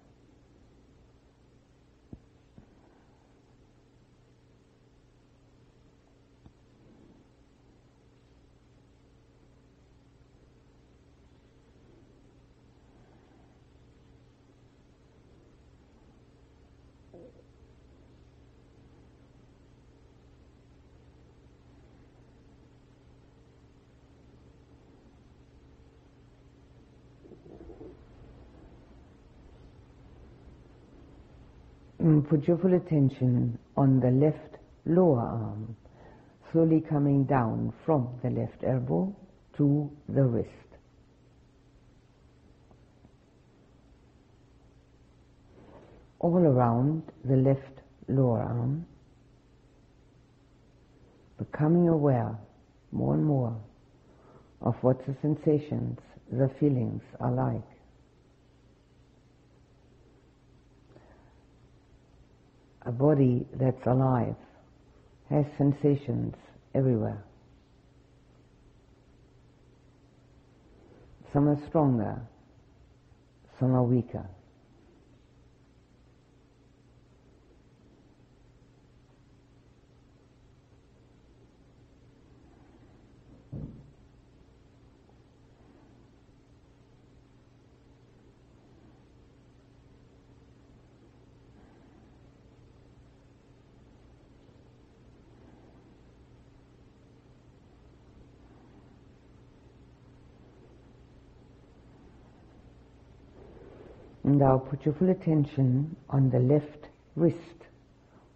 Put 32.24 32.48
your 32.48 32.58
full 32.58 32.74
attention 32.74 33.58
on 33.78 34.00
the 34.00 34.10
left 34.10 34.58
lower 34.86 35.22
arm, 35.22 35.76
slowly 36.52 36.82
coming 36.82 37.24
down 37.26 37.74
from 37.86 38.10
the 38.24 38.30
left 38.30 38.64
elbow 38.64 39.16
to 39.58 39.90
the 40.10 40.24
wrist. 40.24 40.50
All 46.20 46.38
around 46.38 47.04
the 47.26 47.36
left 47.36 47.82
lower 48.08 48.42
arm, 48.42 48.86
becoming 51.38 51.90
aware 51.90 52.38
more 52.92 53.16
and 53.16 53.26
more 53.26 53.56
of 54.62 54.76
what 54.82 55.06
the 55.06 55.16
sensations, 55.22 56.00
the 56.32 56.50
feelings 56.60 57.02
are 57.20 57.32
like. 57.32 57.73
A 62.86 62.92
body 62.92 63.46
that's 63.54 63.86
alive 63.86 64.36
has 65.30 65.46
sensations 65.58 66.36
everywhere. 66.76 67.24
Some 71.32 71.48
are 71.48 71.60
stronger, 71.68 72.22
some 73.60 73.74
are 73.74 73.84
weaker. 73.84 74.26
Now 104.24 104.58
put 104.58 104.86
your 104.86 104.94
full 104.96 105.10
attention 105.10 105.98
on 106.10 106.30
the 106.30 106.40
left 106.40 106.88
wrist 107.16 107.38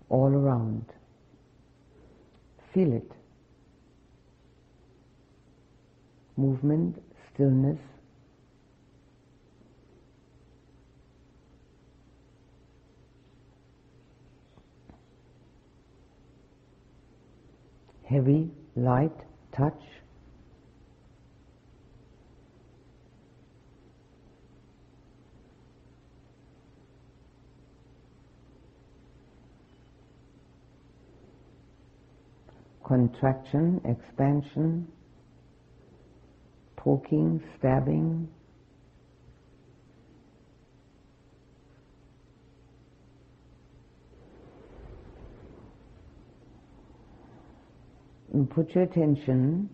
all 0.10 0.28
around. 0.28 0.86
Feel 2.74 2.92
it. 2.94 3.12
Movement, 6.36 7.02
stillness. 7.34 7.80
Heavy, 18.04 18.52
light, 18.76 19.12
touch. 19.52 19.82
Contraction, 32.88 33.82
expansion, 33.84 34.88
poking, 36.78 37.44
stabbing. 37.60 38.30
And 48.34 48.50
put 48.50 48.74
your 48.74 48.84
attention 48.86 49.70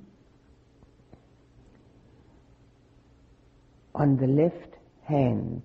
on 3.93 4.17
the 4.17 4.27
left 4.27 4.75
hand. 5.05 5.61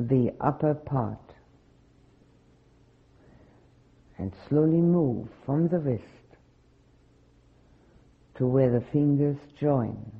The 0.00 0.32
upper 0.40 0.74
part 0.74 1.27
and 4.18 4.32
slowly 4.48 4.80
move 4.80 5.28
from 5.46 5.68
the 5.68 5.78
wrist 5.78 6.02
to 8.36 8.46
where 8.46 8.70
the 8.70 8.84
fingers 8.92 9.36
join. 9.60 10.12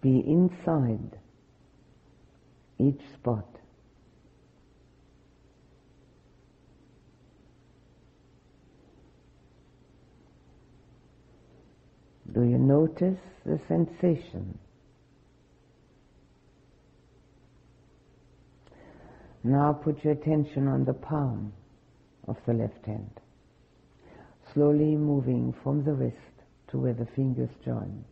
Be 0.00 0.20
inside 0.20 1.18
each 2.78 3.00
spot. 3.14 3.57
Do 12.32 12.42
you 12.42 12.58
notice 12.58 13.18
the 13.46 13.58
sensation? 13.68 14.58
Now 19.44 19.72
put 19.72 20.04
your 20.04 20.12
attention 20.12 20.68
on 20.68 20.84
the 20.84 20.92
palm 20.92 21.52
of 22.26 22.36
the 22.44 22.52
left 22.52 22.84
hand, 22.84 23.20
slowly 24.52 24.96
moving 24.96 25.54
from 25.62 25.84
the 25.84 25.92
wrist 25.92 26.16
to 26.68 26.78
where 26.78 26.92
the 26.92 27.06
fingers 27.06 27.50
join. 27.64 28.04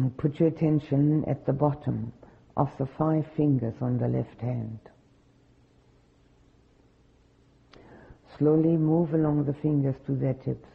And 0.00 0.16
put 0.16 0.40
your 0.40 0.48
attention 0.48 1.26
at 1.28 1.44
the 1.44 1.52
bottom 1.52 2.14
of 2.56 2.70
the 2.78 2.86
five 2.96 3.26
fingers 3.36 3.74
on 3.82 3.98
the 3.98 4.08
left 4.08 4.40
hand. 4.40 4.78
Slowly 8.38 8.78
move 8.78 9.12
along 9.12 9.44
the 9.44 9.52
fingers 9.52 9.96
to 10.06 10.12
their 10.12 10.32
tips. 10.32 10.70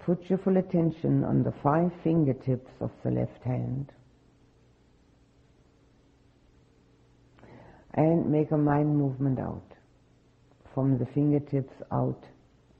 Put 0.00 0.28
your 0.28 0.38
full 0.38 0.56
attention 0.56 1.22
on 1.22 1.44
the 1.44 1.54
five 1.62 1.92
fingertips 2.02 2.72
of 2.80 2.90
the 3.04 3.12
left 3.12 3.44
hand 3.44 3.92
and 7.94 8.32
make 8.32 8.50
a 8.50 8.58
mind 8.58 8.98
movement 8.98 9.38
out 9.38 9.71
from 10.74 10.98
the 10.98 11.06
fingertips 11.06 11.74
out 11.90 12.24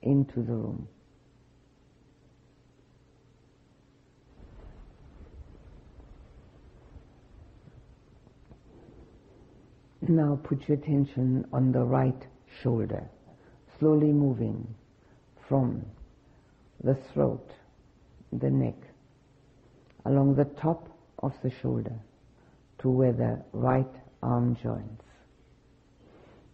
into 0.03 0.43
the 0.43 0.53
room. 0.53 0.89
Now 10.09 10.41
put 10.43 10.69
your 10.69 10.79
attention 10.79 11.47
on 11.53 11.71
the 11.71 11.85
right 11.85 12.27
shoulder, 12.63 13.09
slowly 13.79 14.13
moving 14.13 14.75
from 15.49 15.85
the 16.83 16.97
throat, 17.13 17.53
the 18.33 18.51
neck, 18.51 18.75
along 20.05 20.35
the 20.35 20.47
top 20.61 20.89
of 21.23 21.33
the 21.45 21.53
shoulder 21.63 21.95
to 22.81 22.89
where 22.89 23.13
the 23.13 23.41
right 23.53 23.95
arm 24.23 24.57
joins. 24.61 25.01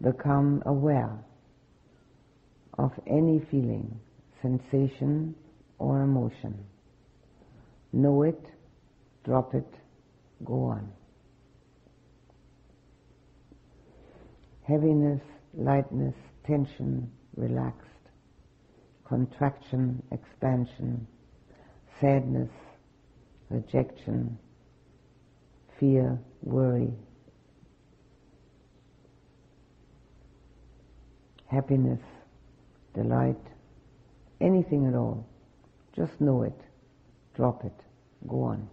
Become 0.03 0.63
aware 0.67 1.19
of 2.79 2.93
any 3.07 3.41
feeling, 3.51 3.99
sensation, 4.41 5.35
or 5.79 6.03
emotion. 6.03 6.65
Know 7.93 8.23
it, 8.23 8.41
drop 9.25 9.55
it, 9.55 9.75
go 10.45 10.65
on. 10.65 10.93
Heaviness, 14.63 15.23
lightness, 15.55 16.15
tension, 16.47 17.11
relaxed, 17.37 17.85
contraction, 19.07 20.03
expansion, 20.13 21.07
sadness, 22.01 22.51
rejection, 23.51 24.39
fear, 25.81 26.19
worry, 26.43 26.93
happiness, 31.47 32.01
delight, 33.03 33.45
anything 34.41 34.87
at 34.87 34.95
all. 34.95 35.27
Just 35.95 36.21
know 36.21 36.43
it, 36.43 36.61
drop 37.35 37.65
it, 37.65 37.79
go 38.27 38.43
on. 38.43 38.69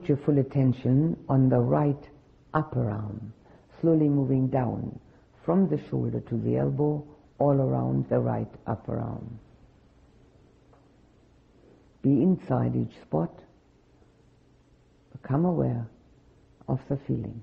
Put 0.00 0.08
your 0.08 0.18
full 0.24 0.38
attention 0.38 1.16
on 1.28 1.48
the 1.48 1.58
right 1.58 2.08
upper 2.54 2.90
arm, 2.90 3.32
slowly 3.80 4.08
moving 4.08 4.48
down 4.48 4.98
from 5.44 5.68
the 5.68 5.80
shoulder 5.88 6.20
to 6.20 6.36
the 6.38 6.56
elbow, 6.56 7.04
all 7.38 7.60
around 7.60 8.06
the 8.08 8.18
right 8.18 8.50
upper 8.66 8.98
arm. 8.98 9.38
Be 12.02 12.10
inside 12.10 12.76
each 12.76 12.94
spot. 13.02 13.32
Become 15.20 15.44
aware 15.44 15.86
of 16.68 16.78
the 16.88 16.98
feeling. 17.06 17.42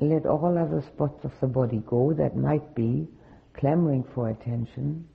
Let 0.00 0.26
all 0.26 0.58
other 0.58 0.82
spots 0.82 1.24
of 1.24 1.32
the 1.40 1.46
body 1.46 1.82
go 1.86 2.12
that 2.12 2.36
might 2.36 2.74
be 2.74 3.08
clamoring 3.54 4.04
for 4.14 4.28
attention. 4.28 5.06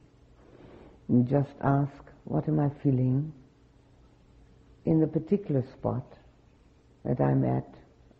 And 1.07 1.27
just 1.27 1.51
ask, 1.61 1.91
what 2.23 2.47
am 2.47 2.59
I 2.59 2.69
feeling 2.81 3.31
in 4.85 4.99
the 4.99 5.07
particular 5.07 5.63
spot 5.73 6.05
that 7.05 7.21
I'm 7.21 7.43
at, 7.45 7.67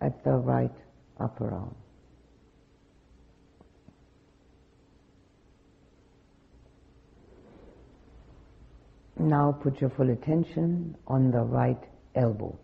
at 0.01 0.23
the 0.23 0.31
right 0.33 0.73
upper 1.19 1.51
arm? 1.51 1.75
Now 9.17 9.51
put 9.51 9.81
your 9.81 9.91
full 9.91 10.09
attention 10.09 10.97
on 11.07 11.31
the 11.31 11.41
right 11.41 11.81
elbow. 12.15 12.57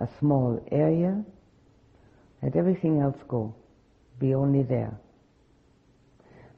A 0.00 0.08
small 0.20 0.64
area 0.70 1.24
let 2.44 2.56
everything 2.56 3.00
else 3.00 3.16
go. 3.26 3.54
Be 4.20 4.34
only 4.34 4.62
there. 4.62 5.00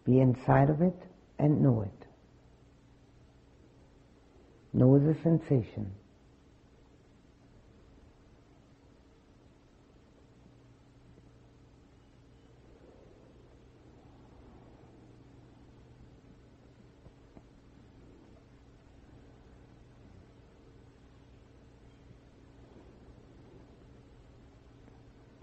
Be 0.05 0.21
inside 0.21 0.69
of 0.69 0.83
it 0.83 1.01
and 1.39 1.63
know 1.63 1.83
it. 1.83 2.07
Know 4.73 4.99
the 4.99 5.17
sensation. 5.23 5.93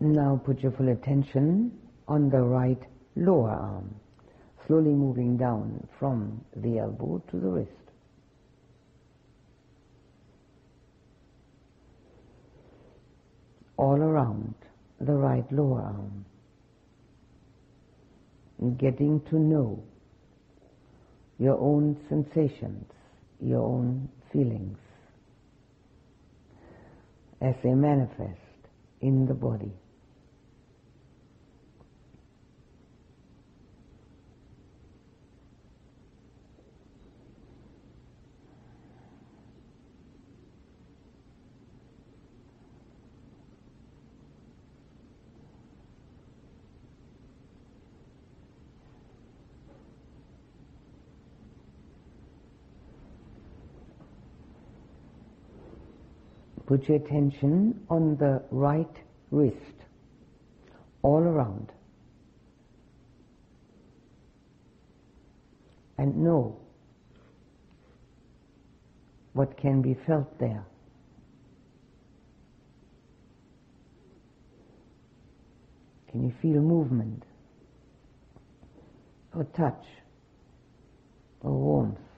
Now 0.06 0.42
put 0.44 0.60
your 0.60 0.74
full 0.74 0.90
attention 0.90 1.72
on 2.10 2.30
the 2.30 2.42
right 2.42 2.82
lower 3.16 3.52
arm, 3.52 3.96
slowly 4.68 4.90
moving 4.90 5.38
down 5.38 5.88
from 5.98 6.44
the 6.58 6.80
elbow 6.80 7.24
to 7.32 7.40
the 7.40 7.48
wrist. 7.48 7.72
All 13.78 13.96
around 13.96 14.56
the 15.00 15.14
right 15.14 15.50
lower 15.54 15.82
arm. 15.84 16.26
Getting 18.78 19.22
to 19.30 19.40
know 19.40 19.82
your 21.40 21.58
own 21.58 21.96
sensations, 22.10 22.92
your 23.40 23.62
own 23.62 24.10
feelings 24.34 24.78
as 27.40 27.56
they 27.64 27.74
manifest 27.74 28.38
in 29.00 29.26
the 29.26 29.34
body. 29.34 29.72
Put 56.74 56.90
your 56.90 56.98
attention 56.98 57.86
on 57.88 58.18
the 58.18 58.42
right 58.50 58.98
wrist, 59.30 59.76
all 61.04 61.20
around. 61.20 61.72
And 66.00 66.24
know 66.24 66.58
what 69.34 69.56
can 69.56 69.84
be 69.84 69.96
felt 70.08 70.40
there. 70.40 70.66
Can 76.10 76.24
you 76.24 76.34
feel 76.42 76.60
movement 76.60 77.22
or 79.36 79.44
touch 79.44 79.86
or 81.42 81.52
warmth? 81.52 82.13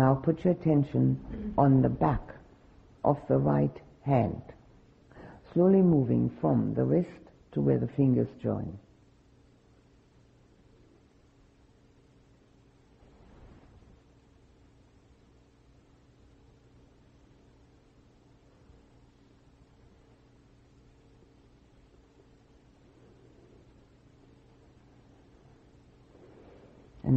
Now 0.00 0.14
put 0.14 0.46
your 0.46 0.54
attention 0.54 1.52
on 1.58 1.82
the 1.82 1.90
back 1.90 2.34
of 3.04 3.18
the 3.28 3.36
right 3.36 3.78
hand, 4.00 4.40
slowly 5.52 5.82
moving 5.82 6.30
from 6.40 6.72
the 6.72 6.84
wrist 6.84 7.24
to 7.52 7.60
where 7.60 7.78
the 7.78 7.86
fingers 7.86 8.28
join. 8.42 8.78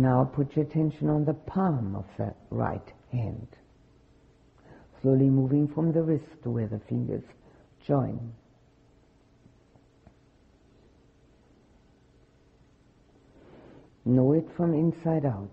Now 0.03 0.29
put 0.35 0.55
your 0.55 0.65
attention 0.65 1.09
on 1.09 1.23
the 1.23 1.33
palm 1.33 1.95
of 1.95 2.05
the 2.17 2.33
right 2.49 2.91
hand. 3.11 3.47
Slowly 5.01 5.29
moving 5.29 5.67
from 5.67 5.93
the 5.93 6.01
wrist 6.01 6.43
to 6.43 6.49
where 6.49 6.67
the 6.67 6.79
fingers 6.89 7.23
join. 7.87 8.33
Know 14.05 14.33
it 14.33 14.45
from 14.57 14.73
inside 14.73 15.25
out. 15.25 15.49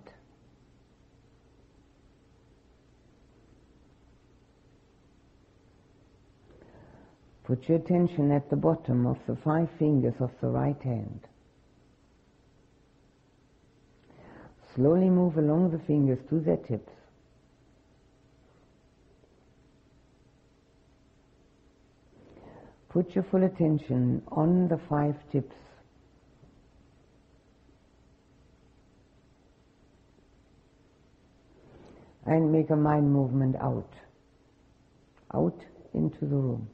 Put 7.44 7.68
your 7.68 7.78
attention 7.78 8.32
at 8.32 8.50
the 8.50 8.56
bottom 8.56 9.06
of 9.06 9.18
the 9.28 9.36
five 9.36 9.68
fingers 9.78 10.14
of 10.18 10.30
the 10.40 10.48
right 10.48 10.80
hand. 10.82 11.20
Slowly 14.74 15.10
move 15.10 15.36
along 15.36 15.70
the 15.72 15.78
fingers 15.86 16.18
to 16.28 16.40
their 16.40 16.56
tips. 16.56 16.92
Put 22.88 23.14
your 23.14 23.24
full 23.30 23.44
attention 23.44 24.22
on 24.28 24.68
the 24.68 24.78
five 24.88 25.14
tips. 25.30 25.54
And 32.26 32.52
make 32.52 32.70
a 32.70 32.76
mind 32.76 33.12
movement 33.12 33.56
out, 33.56 33.92
out 35.34 35.58
into 35.94 36.20
the 36.20 36.36
room. 36.36 36.68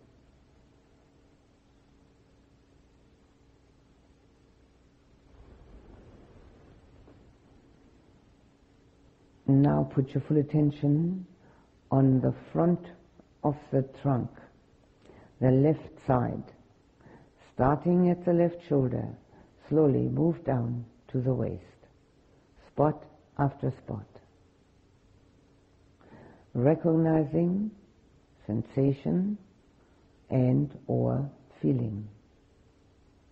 Now 9.49 9.89
put 9.95 10.13
your 10.13 10.23
full 10.27 10.39
attention 10.39 11.25
on 11.91 12.21
the 12.21 12.35
front 12.53 12.81
of 13.45 13.57
the 13.71 13.83
trunk, 14.03 14.31
the 15.41 15.51
left 15.51 15.89
side. 16.07 16.43
Starting 17.55 18.11
at 18.11 18.25
the 18.25 18.33
left 18.33 18.57
shoulder, 18.69 19.07
slowly 19.69 20.09
move 20.09 20.45
down 20.45 20.85
to 21.13 21.21
the 21.21 21.33
waist, 21.33 21.63
spot 22.67 23.05
after 23.39 23.73
spot. 23.85 24.07
Recognizing 26.53 27.71
sensation 28.47 29.39
and 30.29 30.77
or 30.89 31.31
feeling, 31.63 32.09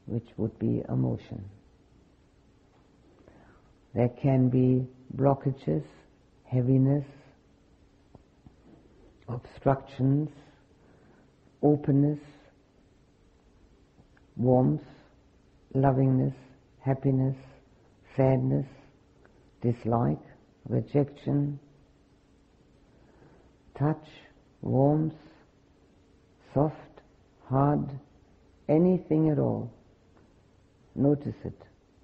which 0.06 0.28
would 0.36 0.56
be 0.58 0.82
emotion. 0.88 1.44
There 3.94 4.10
can 4.20 4.48
be 4.48 4.86
blockages, 5.16 5.84
heaviness, 6.54 7.04
obstructions, 9.28 10.28
openness, 11.62 12.20
warmth, 14.36 14.82
lovingness, 15.74 16.34
happiness, 16.78 17.36
sadness, 18.16 18.66
dislike, 19.62 20.22
rejection, 20.68 21.58
touch, 23.76 24.06
warmth, 24.62 25.14
soft, 26.52 26.76
hard, 27.48 27.98
anything 28.68 29.30
at 29.30 29.40
all. 29.40 29.72
Notice 30.94 31.34
it, 31.44 31.60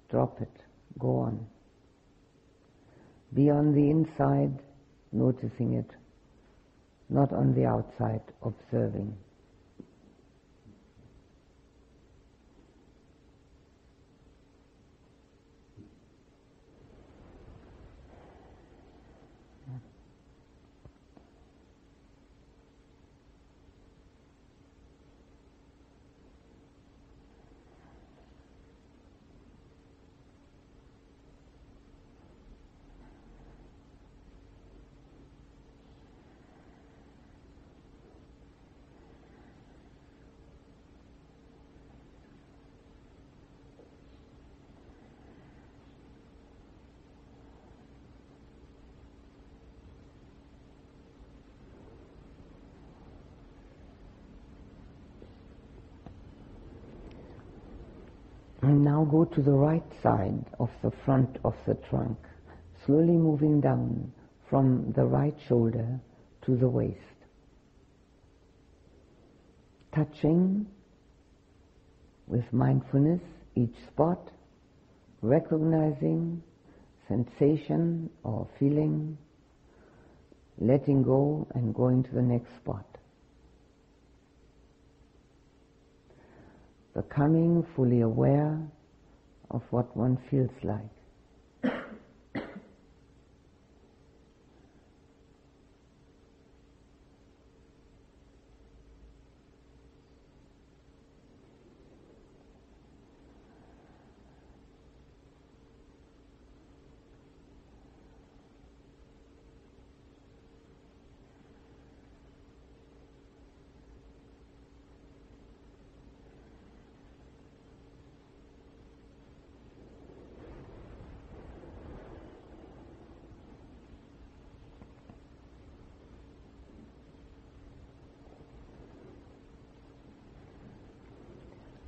drop 0.09 0.41
it, 0.41 0.51
go 0.99 1.19
on. 1.19 1.47
Be 3.33 3.49
on 3.49 3.73
the 3.73 3.89
inside, 3.89 4.59
noticing 5.11 5.73
it, 5.73 5.89
not 7.09 7.31
on 7.31 7.53
the 7.55 7.65
outside, 7.65 8.21
observing. 8.43 9.15
Now 58.83 59.05
go 59.05 59.25
to 59.25 59.41
the 59.41 59.51
right 59.51 59.83
side 60.01 60.45
of 60.59 60.69
the 60.83 60.91
front 61.05 61.37
of 61.43 61.55
the 61.65 61.75
trunk, 61.89 62.17
slowly 62.85 63.17
moving 63.17 63.61
down 63.61 64.11
from 64.49 64.91
the 64.95 65.03
right 65.03 65.35
shoulder 65.47 65.99
to 66.45 66.57
the 66.57 66.67
waist. 66.67 66.97
Touching 69.93 70.65
with 72.27 72.51
mindfulness 72.53 73.21
each 73.55 73.75
spot, 73.87 74.31
recognizing 75.21 76.41
sensation 77.07 78.09
or 78.23 78.47
feeling, 78.57 79.17
letting 80.59 81.03
go 81.03 81.47
and 81.55 81.75
going 81.75 82.03
to 82.03 82.11
the 82.13 82.21
next 82.21 82.55
spot. 82.55 82.85
Becoming 86.93 87.65
fully 87.75 88.01
aware 88.01 88.59
of 89.49 89.61
what 89.71 89.95
one 89.95 90.17
feels 90.29 90.51
like. 90.63 90.89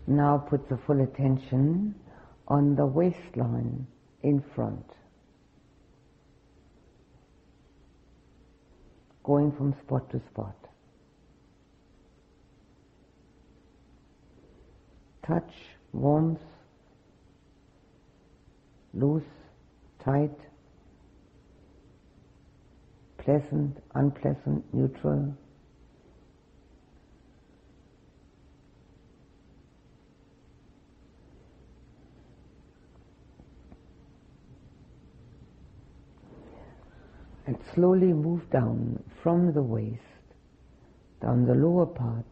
Now 0.06 0.38
put 0.38 0.68
the 0.68 0.78
full 0.86 1.02
attention 1.02 1.96
on 2.48 2.76
the 2.76 2.86
waistline 2.86 3.88
in 4.22 4.44
front. 4.56 4.86
Going 9.24 9.52
from 9.54 9.74
spot 9.86 10.10
to 10.12 10.20
spot. 10.20 10.56
Touch, 15.26 15.54
warmth, 15.94 16.42
loose, 18.94 19.24
tight, 20.04 20.38
pleasant, 23.18 23.78
unpleasant, 23.96 24.66
neutral. 24.74 25.34
Slowly 37.74 38.14
move 38.14 38.50
down 38.52 39.02
from 39.22 39.54
the 39.54 39.62
waist, 39.62 40.02
down 41.22 41.46
the 41.46 41.56
lower 41.56 41.86
part 41.86 42.26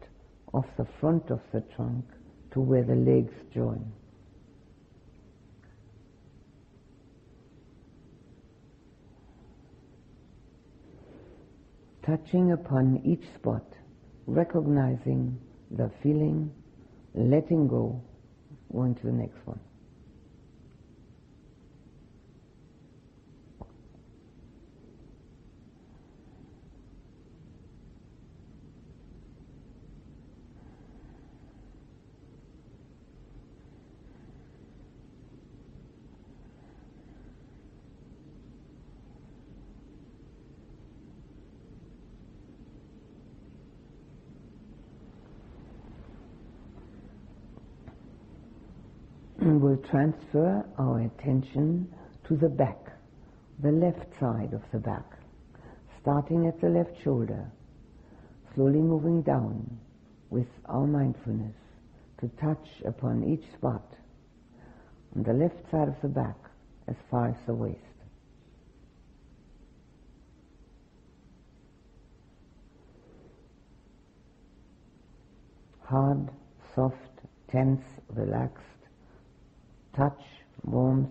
of 0.54 0.64
the 0.76 0.86
front 1.00 1.30
of 1.30 1.40
the 1.52 1.60
trunk 1.74 2.04
to 2.52 2.60
where 2.60 2.84
the 2.84 2.94
legs 2.94 3.32
join. 3.52 3.92
Touching 12.04 12.52
upon 12.52 13.00
each 13.04 13.24
spot, 13.36 13.64
recognizing 14.26 15.38
the 15.70 15.90
feeling, 16.02 16.52
letting 17.14 17.68
go, 17.68 18.02
going 18.72 18.94
to 18.96 19.06
the 19.06 19.12
next 19.12 19.38
one. 19.44 19.60
Will 49.62 49.76
transfer 49.76 50.64
our 50.76 51.02
attention 51.02 51.88
to 52.26 52.36
the 52.36 52.48
back, 52.48 52.92
the 53.62 53.70
left 53.70 54.06
side 54.18 54.52
of 54.52 54.62
the 54.72 54.78
back, 54.78 55.04
starting 56.00 56.48
at 56.48 56.60
the 56.60 56.68
left 56.68 57.00
shoulder, 57.04 57.48
slowly 58.54 58.80
moving 58.80 59.22
down 59.22 59.78
with 60.30 60.48
our 60.66 60.86
mindfulness 60.86 61.54
to 62.18 62.28
touch 62.40 62.82
upon 62.84 63.22
each 63.22 63.44
spot 63.54 63.94
on 65.14 65.22
the 65.22 65.32
left 65.32 65.70
side 65.70 65.86
of 65.86 65.94
the 66.02 66.08
back 66.08 66.36
as 66.88 66.96
far 67.08 67.28
as 67.28 67.36
the 67.46 67.54
waist. 67.54 67.78
hard, 75.92 76.30
soft, 76.74 76.96
tense, 77.50 77.82
relaxed, 78.14 78.81
touch, 79.96 80.20
warmth, 80.64 81.10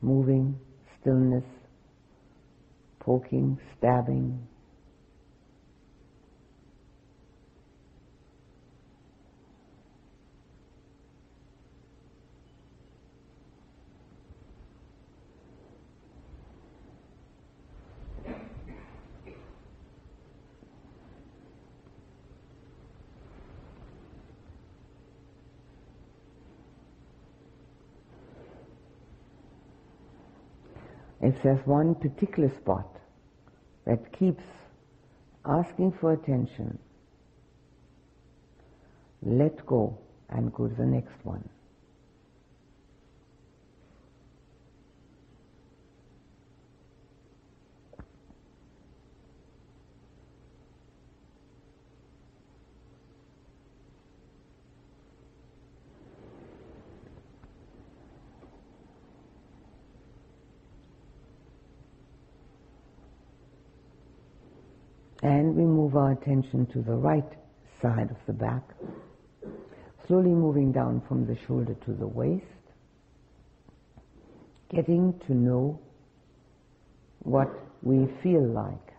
moving, 0.00 0.58
stillness, 1.00 1.44
poking, 3.00 3.58
stabbing, 3.78 4.46
if 31.28 31.42
there's 31.42 31.64
one 31.66 31.94
particular 31.94 32.48
spot 32.48 32.88
that 33.84 34.12
keeps 34.18 34.44
asking 35.44 35.92
for 35.92 36.12
attention, 36.12 36.78
let 39.22 39.64
go 39.66 39.98
and 40.30 40.52
go 40.54 40.68
to 40.68 40.74
the 40.74 40.86
next 40.86 41.24
one. 41.24 41.46
And 65.22 65.56
we 65.56 65.64
move 65.64 65.96
our 65.96 66.12
attention 66.12 66.66
to 66.66 66.80
the 66.80 66.94
right 66.94 67.28
side 67.82 68.10
of 68.10 68.16
the 68.26 68.32
back, 68.32 68.62
slowly 70.06 70.30
moving 70.30 70.72
down 70.72 71.02
from 71.08 71.26
the 71.26 71.36
shoulder 71.46 71.74
to 71.86 71.92
the 71.92 72.06
waist, 72.06 72.44
getting 74.70 75.18
to 75.26 75.34
know 75.34 75.80
what 77.20 77.50
we 77.82 78.06
feel 78.22 78.42
like. 78.46 78.92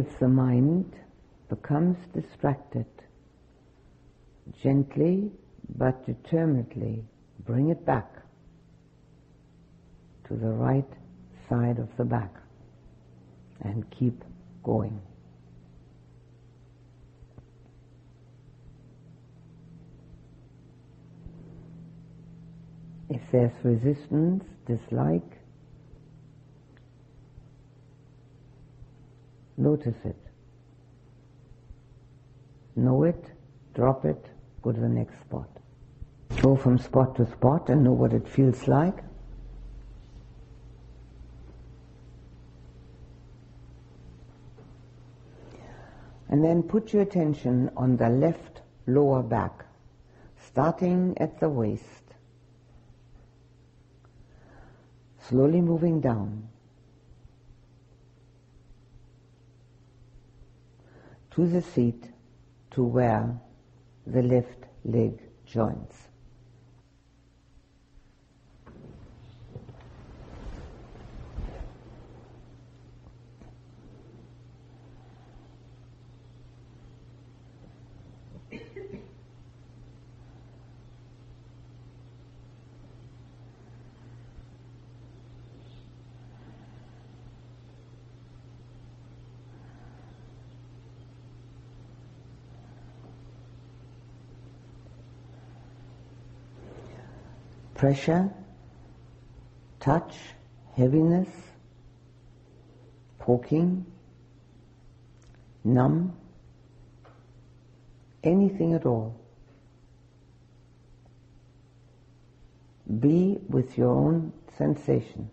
If 0.00 0.18
the 0.18 0.28
mind 0.28 0.94
becomes 1.50 1.98
distracted, 2.14 2.86
gently 4.62 5.30
but 5.76 6.06
determinedly 6.06 7.04
bring 7.44 7.68
it 7.68 7.84
back 7.84 8.10
to 10.26 10.36
the 10.36 10.48
right 10.48 10.90
side 11.50 11.78
of 11.78 11.94
the 11.98 12.06
back 12.06 12.34
and 13.60 13.84
keep 13.90 14.24
going. 14.64 15.02
If 23.10 23.20
there's 23.30 23.52
resistance, 23.62 24.44
dislike, 24.66 25.39
Notice 29.60 30.06
it. 30.06 30.16
Know 32.76 33.02
it, 33.02 33.22
drop 33.74 34.06
it, 34.06 34.24
go 34.62 34.72
to 34.72 34.80
the 34.80 34.88
next 34.88 35.20
spot. 35.20 35.50
Go 36.40 36.56
from 36.56 36.78
spot 36.78 37.14
to 37.16 37.26
spot 37.26 37.68
and 37.68 37.84
know 37.84 37.92
what 37.92 38.14
it 38.14 38.26
feels 38.26 38.66
like. 38.66 39.04
And 46.30 46.42
then 46.42 46.62
put 46.62 46.94
your 46.94 47.02
attention 47.02 47.70
on 47.76 47.98
the 47.98 48.08
left 48.08 48.62
lower 48.86 49.22
back, 49.22 49.66
starting 50.46 51.18
at 51.18 51.38
the 51.38 51.50
waist, 51.50 52.14
slowly 55.28 55.60
moving 55.60 56.00
down. 56.00 56.48
To 61.32 61.46
the 61.46 61.62
seat 61.62 62.10
to 62.72 62.82
where 62.82 63.38
the 64.06 64.22
left 64.22 64.64
leg 64.84 65.20
joins. 65.46 66.09
Pressure, 97.80 98.30
touch, 99.78 100.14
heaviness, 100.76 101.30
poking, 103.18 103.86
numb, 105.64 106.14
anything 108.22 108.74
at 108.74 108.84
all. 108.84 109.18
Be 112.98 113.38
with 113.48 113.78
your 113.78 113.88
own 113.88 114.34
sensation. 114.58 115.30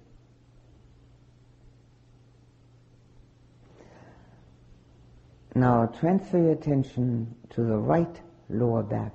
Now 5.54 5.88
transfer 6.00 6.38
your 6.38 6.54
attention 6.54 7.36
to 7.50 7.62
the 7.62 7.76
right 7.76 8.22
lower 8.50 8.84
back, 8.84 9.12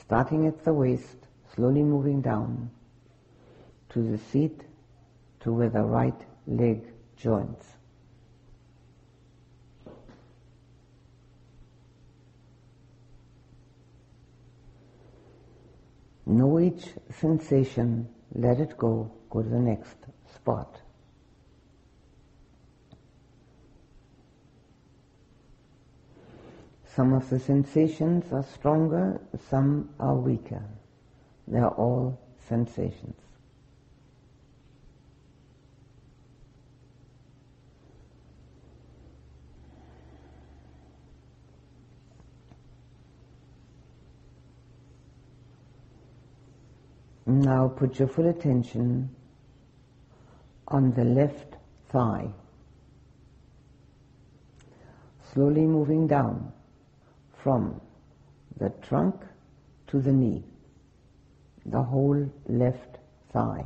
starting 0.00 0.48
at 0.48 0.64
the 0.64 0.72
waist 0.72 1.29
slowly 1.54 1.82
moving 1.82 2.20
down 2.20 2.70
to 3.90 4.02
the 4.02 4.18
seat 4.18 4.60
to 5.40 5.52
where 5.52 5.70
the 5.70 5.82
right 5.82 6.20
leg 6.46 6.92
joins. 7.16 7.64
Know 16.26 16.60
each 16.60 16.86
sensation, 17.10 18.08
let 18.34 18.60
it 18.60 18.78
go, 18.78 19.10
go 19.30 19.42
to 19.42 19.48
the 19.48 19.58
next 19.58 19.96
spot. 20.32 20.80
Some 26.94 27.12
of 27.12 27.28
the 27.30 27.40
sensations 27.40 28.32
are 28.32 28.44
stronger, 28.44 29.20
some 29.48 29.90
are 29.98 30.14
weaker. 30.14 30.62
They 31.50 31.58
are 31.58 31.70
all 31.70 32.16
sensations. 32.48 33.16
Now 47.26 47.68
put 47.68 47.98
your 47.98 48.06
full 48.06 48.28
attention 48.28 49.10
on 50.68 50.92
the 50.92 51.04
left 51.04 51.56
thigh. 51.88 52.28
Slowly 55.32 55.66
moving 55.66 56.06
down 56.06 56.52
from 57.42 57.80
the 58.56 58.70
trunk 58.82 59.16
to 59.88 60.00
the 60.00 60.12
knee, 60.12 60.44
the 61.66 61.82
whole 61.82 62.30
left 62.46 62.98
thigh, 63.32 63.64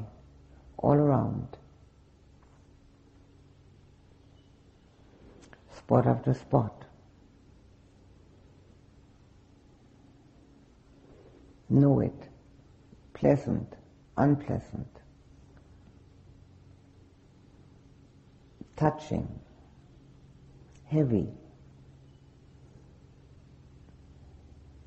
all 0.79 0.95
around. 0.95 1.57
Spot 5.77 6.07
after 6.07 6.35
spot. 6.35 6.85
Know 11.69 12.01
it. 12.01 12.29
Pleasant, 13.15 13.75
unpleasant. 14.17 14.89
Touching, 18.77 19.29
heavy, 20.87 21.29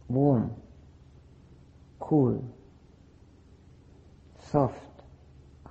warm, 0.08 0.54
cool, 2.00 2.44
soft, 4.52 5.02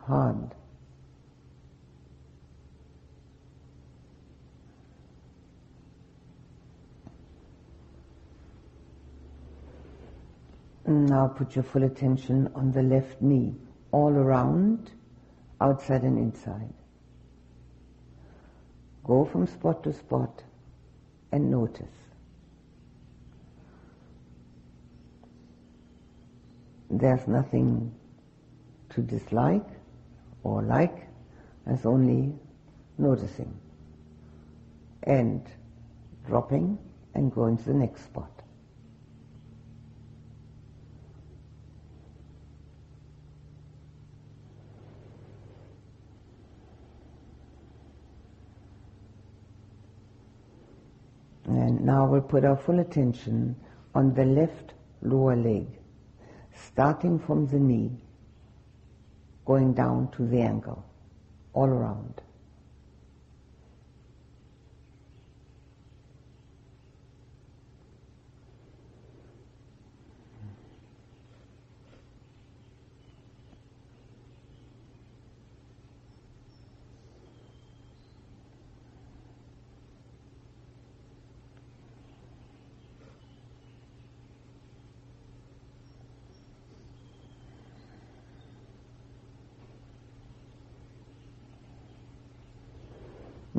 hard. 0.06 0.54
Now 10.86 11.26
put 11.26 11.56
your 11.56 11.64
full 11.64 11.82
attention 11.82 12.48
on 12.54 12.70
the 12.70 12.82
left 12.82 13.20
knee, 13.20 13.54
all 13.90 14.12
around, 14.12 14.92
outside 15.60 16.02
and 16.02 16.18
inside. 16.18 16.72
Go 19.02 19.24
from 19.24 19.46
spot 19.46 19.82
to 19.84 19.92
spot 19.92 20.42
and 21.32 21.50
notice. 21.50 21.86
There's 26.88 27.26
nothing 27.26 27.92
to 28.96 29.02
dislike 29.02 29.68
or 30.42 30.62
like, 30.62 31.06
there's 31.66 31.84
only 31.84 32.32
noticing 32.98 33.54
and 35.02 35.46
dropping 36.26 36.78
and 37.14 37.32
going 37.32 37.58
to 37.58 37.64
the 37.64 37.74
next 37.74 38.04
spot. 38.04 38.30
And 51.44 51.82
now 51.82 52.06
we'll 52.06 52.22
put 52.22 52.44
our 52.44 52.56
full 52.56 52.80
attention 52.80 53.56
on 53.94 54.14
the 54.14 54.24
left 54.24 54.72
lower 55.02 55.36
leg, 55.36 55.66
starting 56.54 57.18
from 57.18 57.46
the 57.46 57.58
knee, 57.58 57.92
going 59.46 59.74
down 59.74 60.10
to 60.16 60.26
the 60.26 60.40
ankle, 60.42 60.84
all 61.54 61.68
around. 61.68 62.20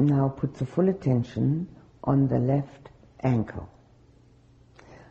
Now 0.08 0.30
put 0.30 0.54
the 0.56 0.66
full 0.66 0.88
attention 0.88 1.68
on 2.02 2.30
the 2.30 2.40
left 2.40 2.90
ankle. 3.24 3.70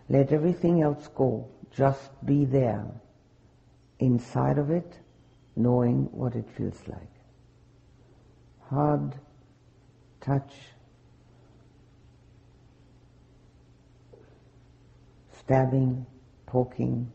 Let 0.08 0.32
everything 0.32 0.80
else 0.80 1.06
go. 1.08 1.48
Just 1.70 2.08
be 2.24 2.46
there, 2.46 2.86
inside 3.98 4.56
of 4.56 4.70
it, 4.70 4.98
knowing 5.54 6.04
what 6.12 6.34
it 6.34 6.48
feels 6.48 6.80
like. 6.86 7.12
Hard 8.70 9.14
touch, 10.22 10.54
stabbing, 15.38 16.06
poking, 16.46 17.12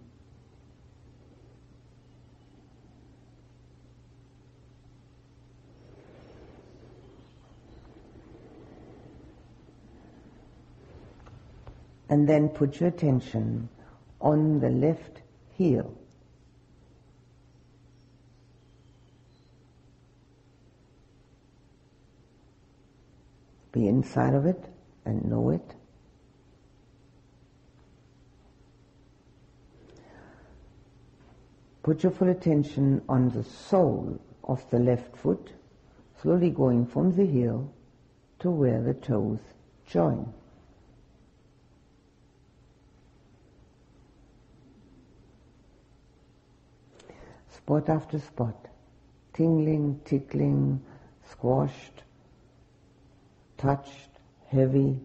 and 12.11 12.27
then 12.27 12.49
put 12.49 12.81
your 12.81 12.89
attention 12.89 13.69
on 14.19 14.59
the 14.59 14.69
left 14.69 15.21
heel. 15.57 15.97
Be 23.71 23.87
inside 23.87 24.33
of 24.33 24.45
it 24.45 24.61
and 25.05 25.23
know 25.23 25.51
it. 25.51 25.73
Put 31.83 32.03
your 32.03 32.11
full 32.11 32.29
attention 32.29 33.01
on 33.07 33.29
the 33.29 33.45
sole 33.45 34.19
of 34.43 34.69
the 34.69 34.79
left 34.79 35.15
foot, 35.15 35.53
slowly 36.21 36.49
going 36.49 36.85
from 36.85 37.15
the 37.15 37.25
heel 37.25 37.73
to 38.39 38.51
where 38.51 38.81
the 38.81 38.95
toes 38.95 39.39
join. 39.87 40.33
Spot 47.71 47.87
after 47.87 48.19
spot, 48.19 48.67
tingling, 49.31 49.97
tickling, 50.03 50.81
squashed, 51.23 52.03
touched, 53.57 54.09
heavy. 54.47 54.99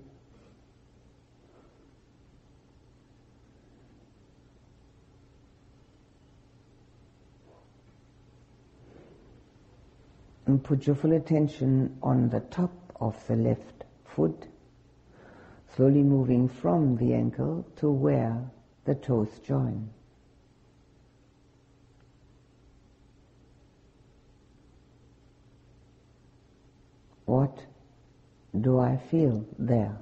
And 10.47 10.65
put 10.65 10.89
your 10.89 10.97
full 10.97 11.13
attention 11.13 11.97
on 12.03 12.31
the 12.31 12.41
top 12.41 12.73
of 13.01 13.15
the 13.29 13.37
left 13.37 13.85
foot, 14.07 14.49
slowly 15.77 16.03
moving 16.03 16.49
from 16.49 16.97
the 16.97 17.15
ankle 17.15 17.65
to 17.77 17.93
where 17.93 18.51
the 18.87 18.97
toes 18.97 19.39
join. 19.45 19.89
What 27.27 27.59
do 28.59 28.79
I 28.79 28.97
feel 28.97 29.45
there? 29.59 29.99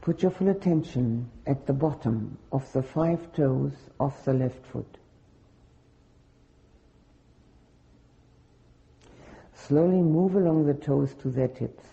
Put 0.00 0.22
your 0.22 0.32
full 0.32 0.48
attention 0.48 1.30
at 1.46 1.66
the 1.66 1.72
bottom 1.72 2.38
of 2.50 2.70
the 2.72 2.82
five 2.82 3.32
toes 3.32 3.72
of 3.98 4.24
the 4.24 4.34
left 4.34 4.66
foot. 4.66 4.98
Slowly 9.54 10.02
move 10.02 10.34
along 10.34 10.66
the 10.66 10.74
toes 10.74 11.14
to 11.22 11.30
their 11.30 11.48
tips. 11.48 11.84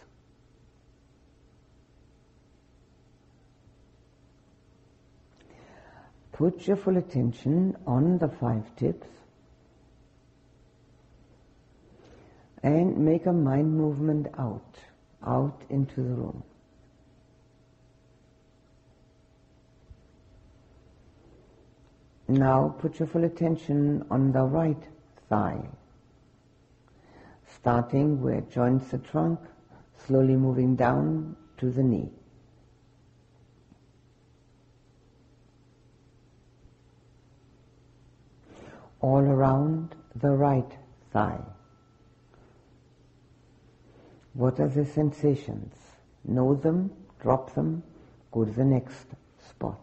Put 6.38 6.67
your 6.67 6.77
full 6.77 6.97
attention 6.97 7.75
on 7.88 8.19
the 8.19 8.27
five 8.27 8.75
tips 8.75 9.07
and 12.61 12.95
make 12.95 13.25
a 13.25 13.33
mind 13.33 13.75
movement 13.75 14.27
out, 14.38 14.77
out 15.25 15.63
into 15.71 15.95
the 15.95 16.13
room. 16.13 16.43
Now 22.27 22.75
put 22.77 22.99
your 22.99 23.07
full 23.07 23.23
attention 23.23 24.05
on 24.11 24.31
the 24.31 24.43
right 24.43 24.83
thigh, 25.29 25.67
starting 27.47 28.21
where 28.21 28.35
it 28.35 28.51
joins 28.51 28.91
the 28.91 28.99
trunk, 28.99 29.39
slowly 30.05 30.35
moving 30.35 30.75
down 30.75 31.35
to 31.57 31.71
the 31.71 31.81
knee. 31.81 32.11
All 39.02 39.20
around 39.20 39.95
the 40.16 40.30
right 40.30 40.72
thigh. 41.12 41.39
What 44.34 44.60
are 44.60 44.68
the 44.68 44.86
sensations? 44.86 45.74
Know 46.24 46.56
them, 46.56 46.91
drop 47.20 47.54
them, 47.56 47.84
go 48.32 48.45
to 48.45 48.52
the 48.52 48.66
next 48.66 49.08
spot. 49.50 49.80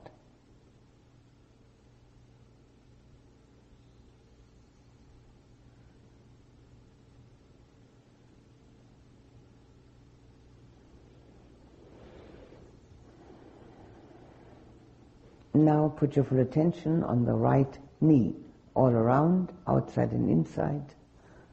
Now 15.57 15.95
put 15.97 16.17
your 16.17 16.25
full 16.25 16.41
attention 16.41 17.05
on 17.05 17.25
the 17.25 17.33
right 17.33 17.79
knee, 18.01 18.35
all 18.75 18.91
around, 18.91 19.53
outside 19.67 20.13
and 20.13 20.29
inside. 20.29 20.95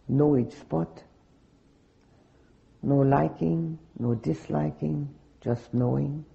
Know 0.07 0.37
each 0.37 0.53
spot. 0.53 1.03
No 2.83 2.97
liking, 2.97 3.77
no 3.99 4.15
disliking, 4.15 5.07
just 5.39 5.73
knowing. 5.73 6.25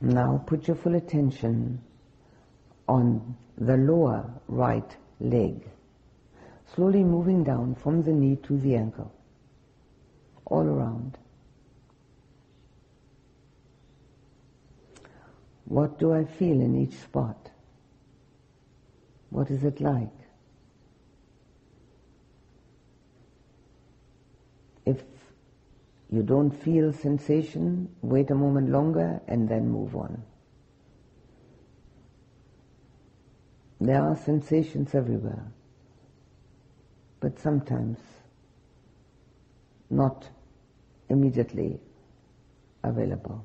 Now 0.00 0.42
put 0.46 0.66
your 0.66 0.76
full 0.76 0.96
attention 0.96 1.80
on 2.92 3.36
the 3.56 3.76
lower 3.76 4.30
right 4.48 4.96
leg, 5.18 5.66
slowly 6.74 7.02
moving 7.02 7.42
down 7.42 7.74
from 7.74 8.02
the 8.02 8.12
knee 8.12 8.36
to 8.42 8.58
the 8.58 8.74
ankle, 8.76 9.10
all 10.44 10.66
around. 10.66 11.16
What 15.64 15.98
do 15.98 16.12
I 16.12 16.24
feel 16.24 16.60
in 16.60 16.76
each 16.82 16.94
spot? 16.94 17.50
What 19.30 19.50
is 19.50 19.64
it 19.64 19.80
like? 19.80 20.18
If 24.84 25.02
you 26.10 26.22
don't 26.22 26.50
feel 26.50 26.92
sensation, 26.92 27.88
wait 28.02 28.30
a 28.30 28.34
moment 28.34 28.68
longer 28.68 29.22
and 29.28 29.48
then 29.48 29.70
move 29.70 29.96
on. 29.96 30.22
There 33.84 34.00
are 34.00 34.16
sensations 34.16 34.94
everywhere, 34.94 35.44
but 37.18 37.40
sometimes 37.40 37.98
not 39.90 40.28
immediately 41.08 41.80
available. 42.84 43.44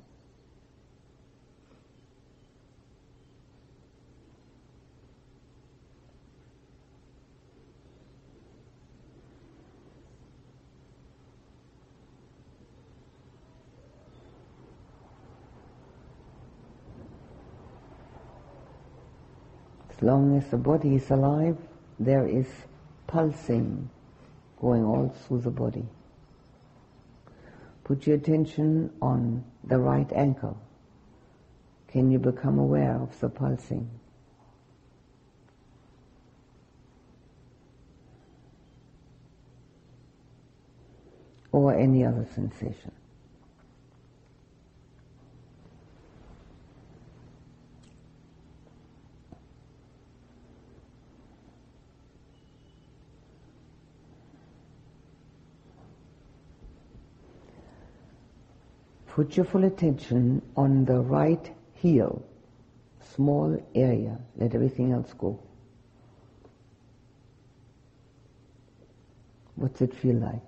Long 20.07 20.37
as 20.37 20.49
the 20.51 20.57
body 20.57 20.95
is 20.95 21.11
alive, 21.11 21.57
there 21.99 22.25
is 22.25 22.47
pulsing 23.07 23.89
going 24.61 24.85
all 24.85 25.09
through 25.09 25.41
the 25.41 25.51
body. 25.51 25.85
Put 27.83 28.07
your 28.07 28.15
attention 28.15 28.89
on 29.01 29.43
the 29.65 29.77
right 29.77 30.09
ankle. 30.13 30.57
Can 31.89 32.09
you 32.09 32.19
become 32.19 32.57
aware 32.57 32.95
of 32.95 33.19
the 33.19 33.27
pulsing? 33.27 33.89
Or 41.51 41.75
any 41.75 42.05
other 42.05 42.25
sensation. 42.33 42.93
Put 59.17 59.35
your 59.35 59.47
full 59.47 59.63
attention 59.63 60.43
on 60.55 60.85
the 60.85 60.99
right 60.99 61.51
heel, 61.73 62.23
small 63.15 63.59
area. 63.73 64.19
Let 64.35 64.53
everything 64.53 64.91
else 64.91 65.11
go. 65.13 65.39
What's 69.55 69.81
it 69.81 69.95
feel 69.95 70.17
like? 70.17 70.45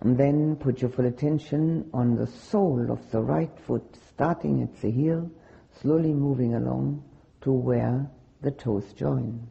And 0.00 0.18
then 0.18 0.56
put 0.56 0.82
your 0.82 0.90
full 0.90 1.06
attention 1.06 1.88
on 1.94 2.16
the 2.16 2.26
sole 2.26 2.92
of 2.92 3.10
the 3.10 3.22
right 3.22 3.58
foot, 3.60 3.96
starting 4.10 4.62
at 4.62 4.78
the 4.82 4.90
heel, 4.90 5.30
slowly 5.80 6.12
moving 6.12 6.54
along 6.54 7.02
to 7.40 7.50
where 7.50 8.10
the 8.42 8.50
toes 8.50 8.92
join. 8.92 9.48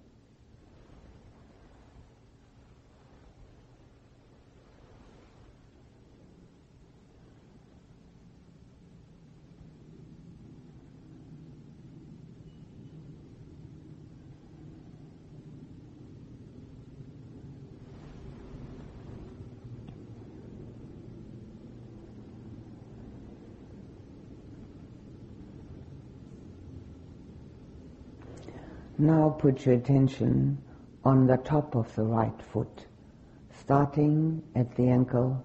Now 29.01 29.29
put 29.29 29.65
your 29.65 29.75
attention 29.75 30.57
on 31.05 31.25
the 31.25 31.37
top 31.37 31.73
of 31.73 31.95
the 31.95 32.03
right 32.03 32.41
foot, 32.51 32.85
starting 33.57 34.43
at 34.55 34.75
the 34.75 34.89
ankle, 34.89 35.41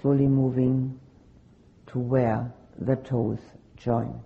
slowly 0.00 0.28
moving 0.28 1.00
to 1.88 1.98
where 1.98 2.52
the 2.78 2.94
toes 2.94 3.40
join. 3.76 4.20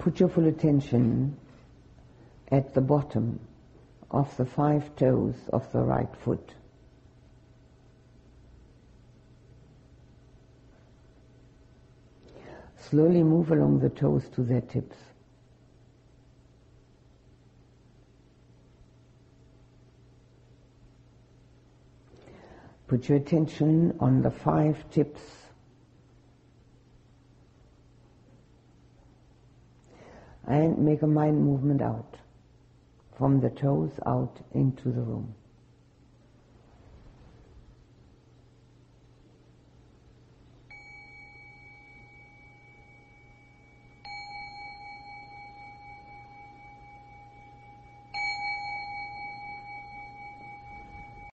Put 0.00 0.18
your 0.18 0.30
full 0.30 0.48
attention 0.48 1.36
at 2.50 2.72
the 2.72 2.80
bottom 2.80 3.38
of 4.10 4.34
the 4.38 4.46
five 4.46 4.96
toes 4.96 5.36
of 5.52 5.70
the 5.72 5.78
right 5.78 6.16
foot. 6.16 6.54
Slowly 12.78 13.22
move 13.22 13.52
along 13.52 13.80
the 13.80 13.90
toes 13.90 14.24
to 14.34 14.42
their 14.42 14.62
tips. 14.62 14.96
Put 22.88 23.08
your 23.08 23.18
attention 23.18 23.96
on 24.00 24.22
the 24.22 24.30
five 24.30 24.90
tips 24.90 25.39
and 30.50 30.78
make 30.78 31.02
a 31.02 31.06
mind 31.06 31.40
movement 31.44 31.80
out 31.80 32.16
from 33.16 33.40
the 33.40 33.50
toes 33.50 33.92
out 34.06 34.36
into 34.52 34.90
the 34.90 35.00
room. 35.00 35.34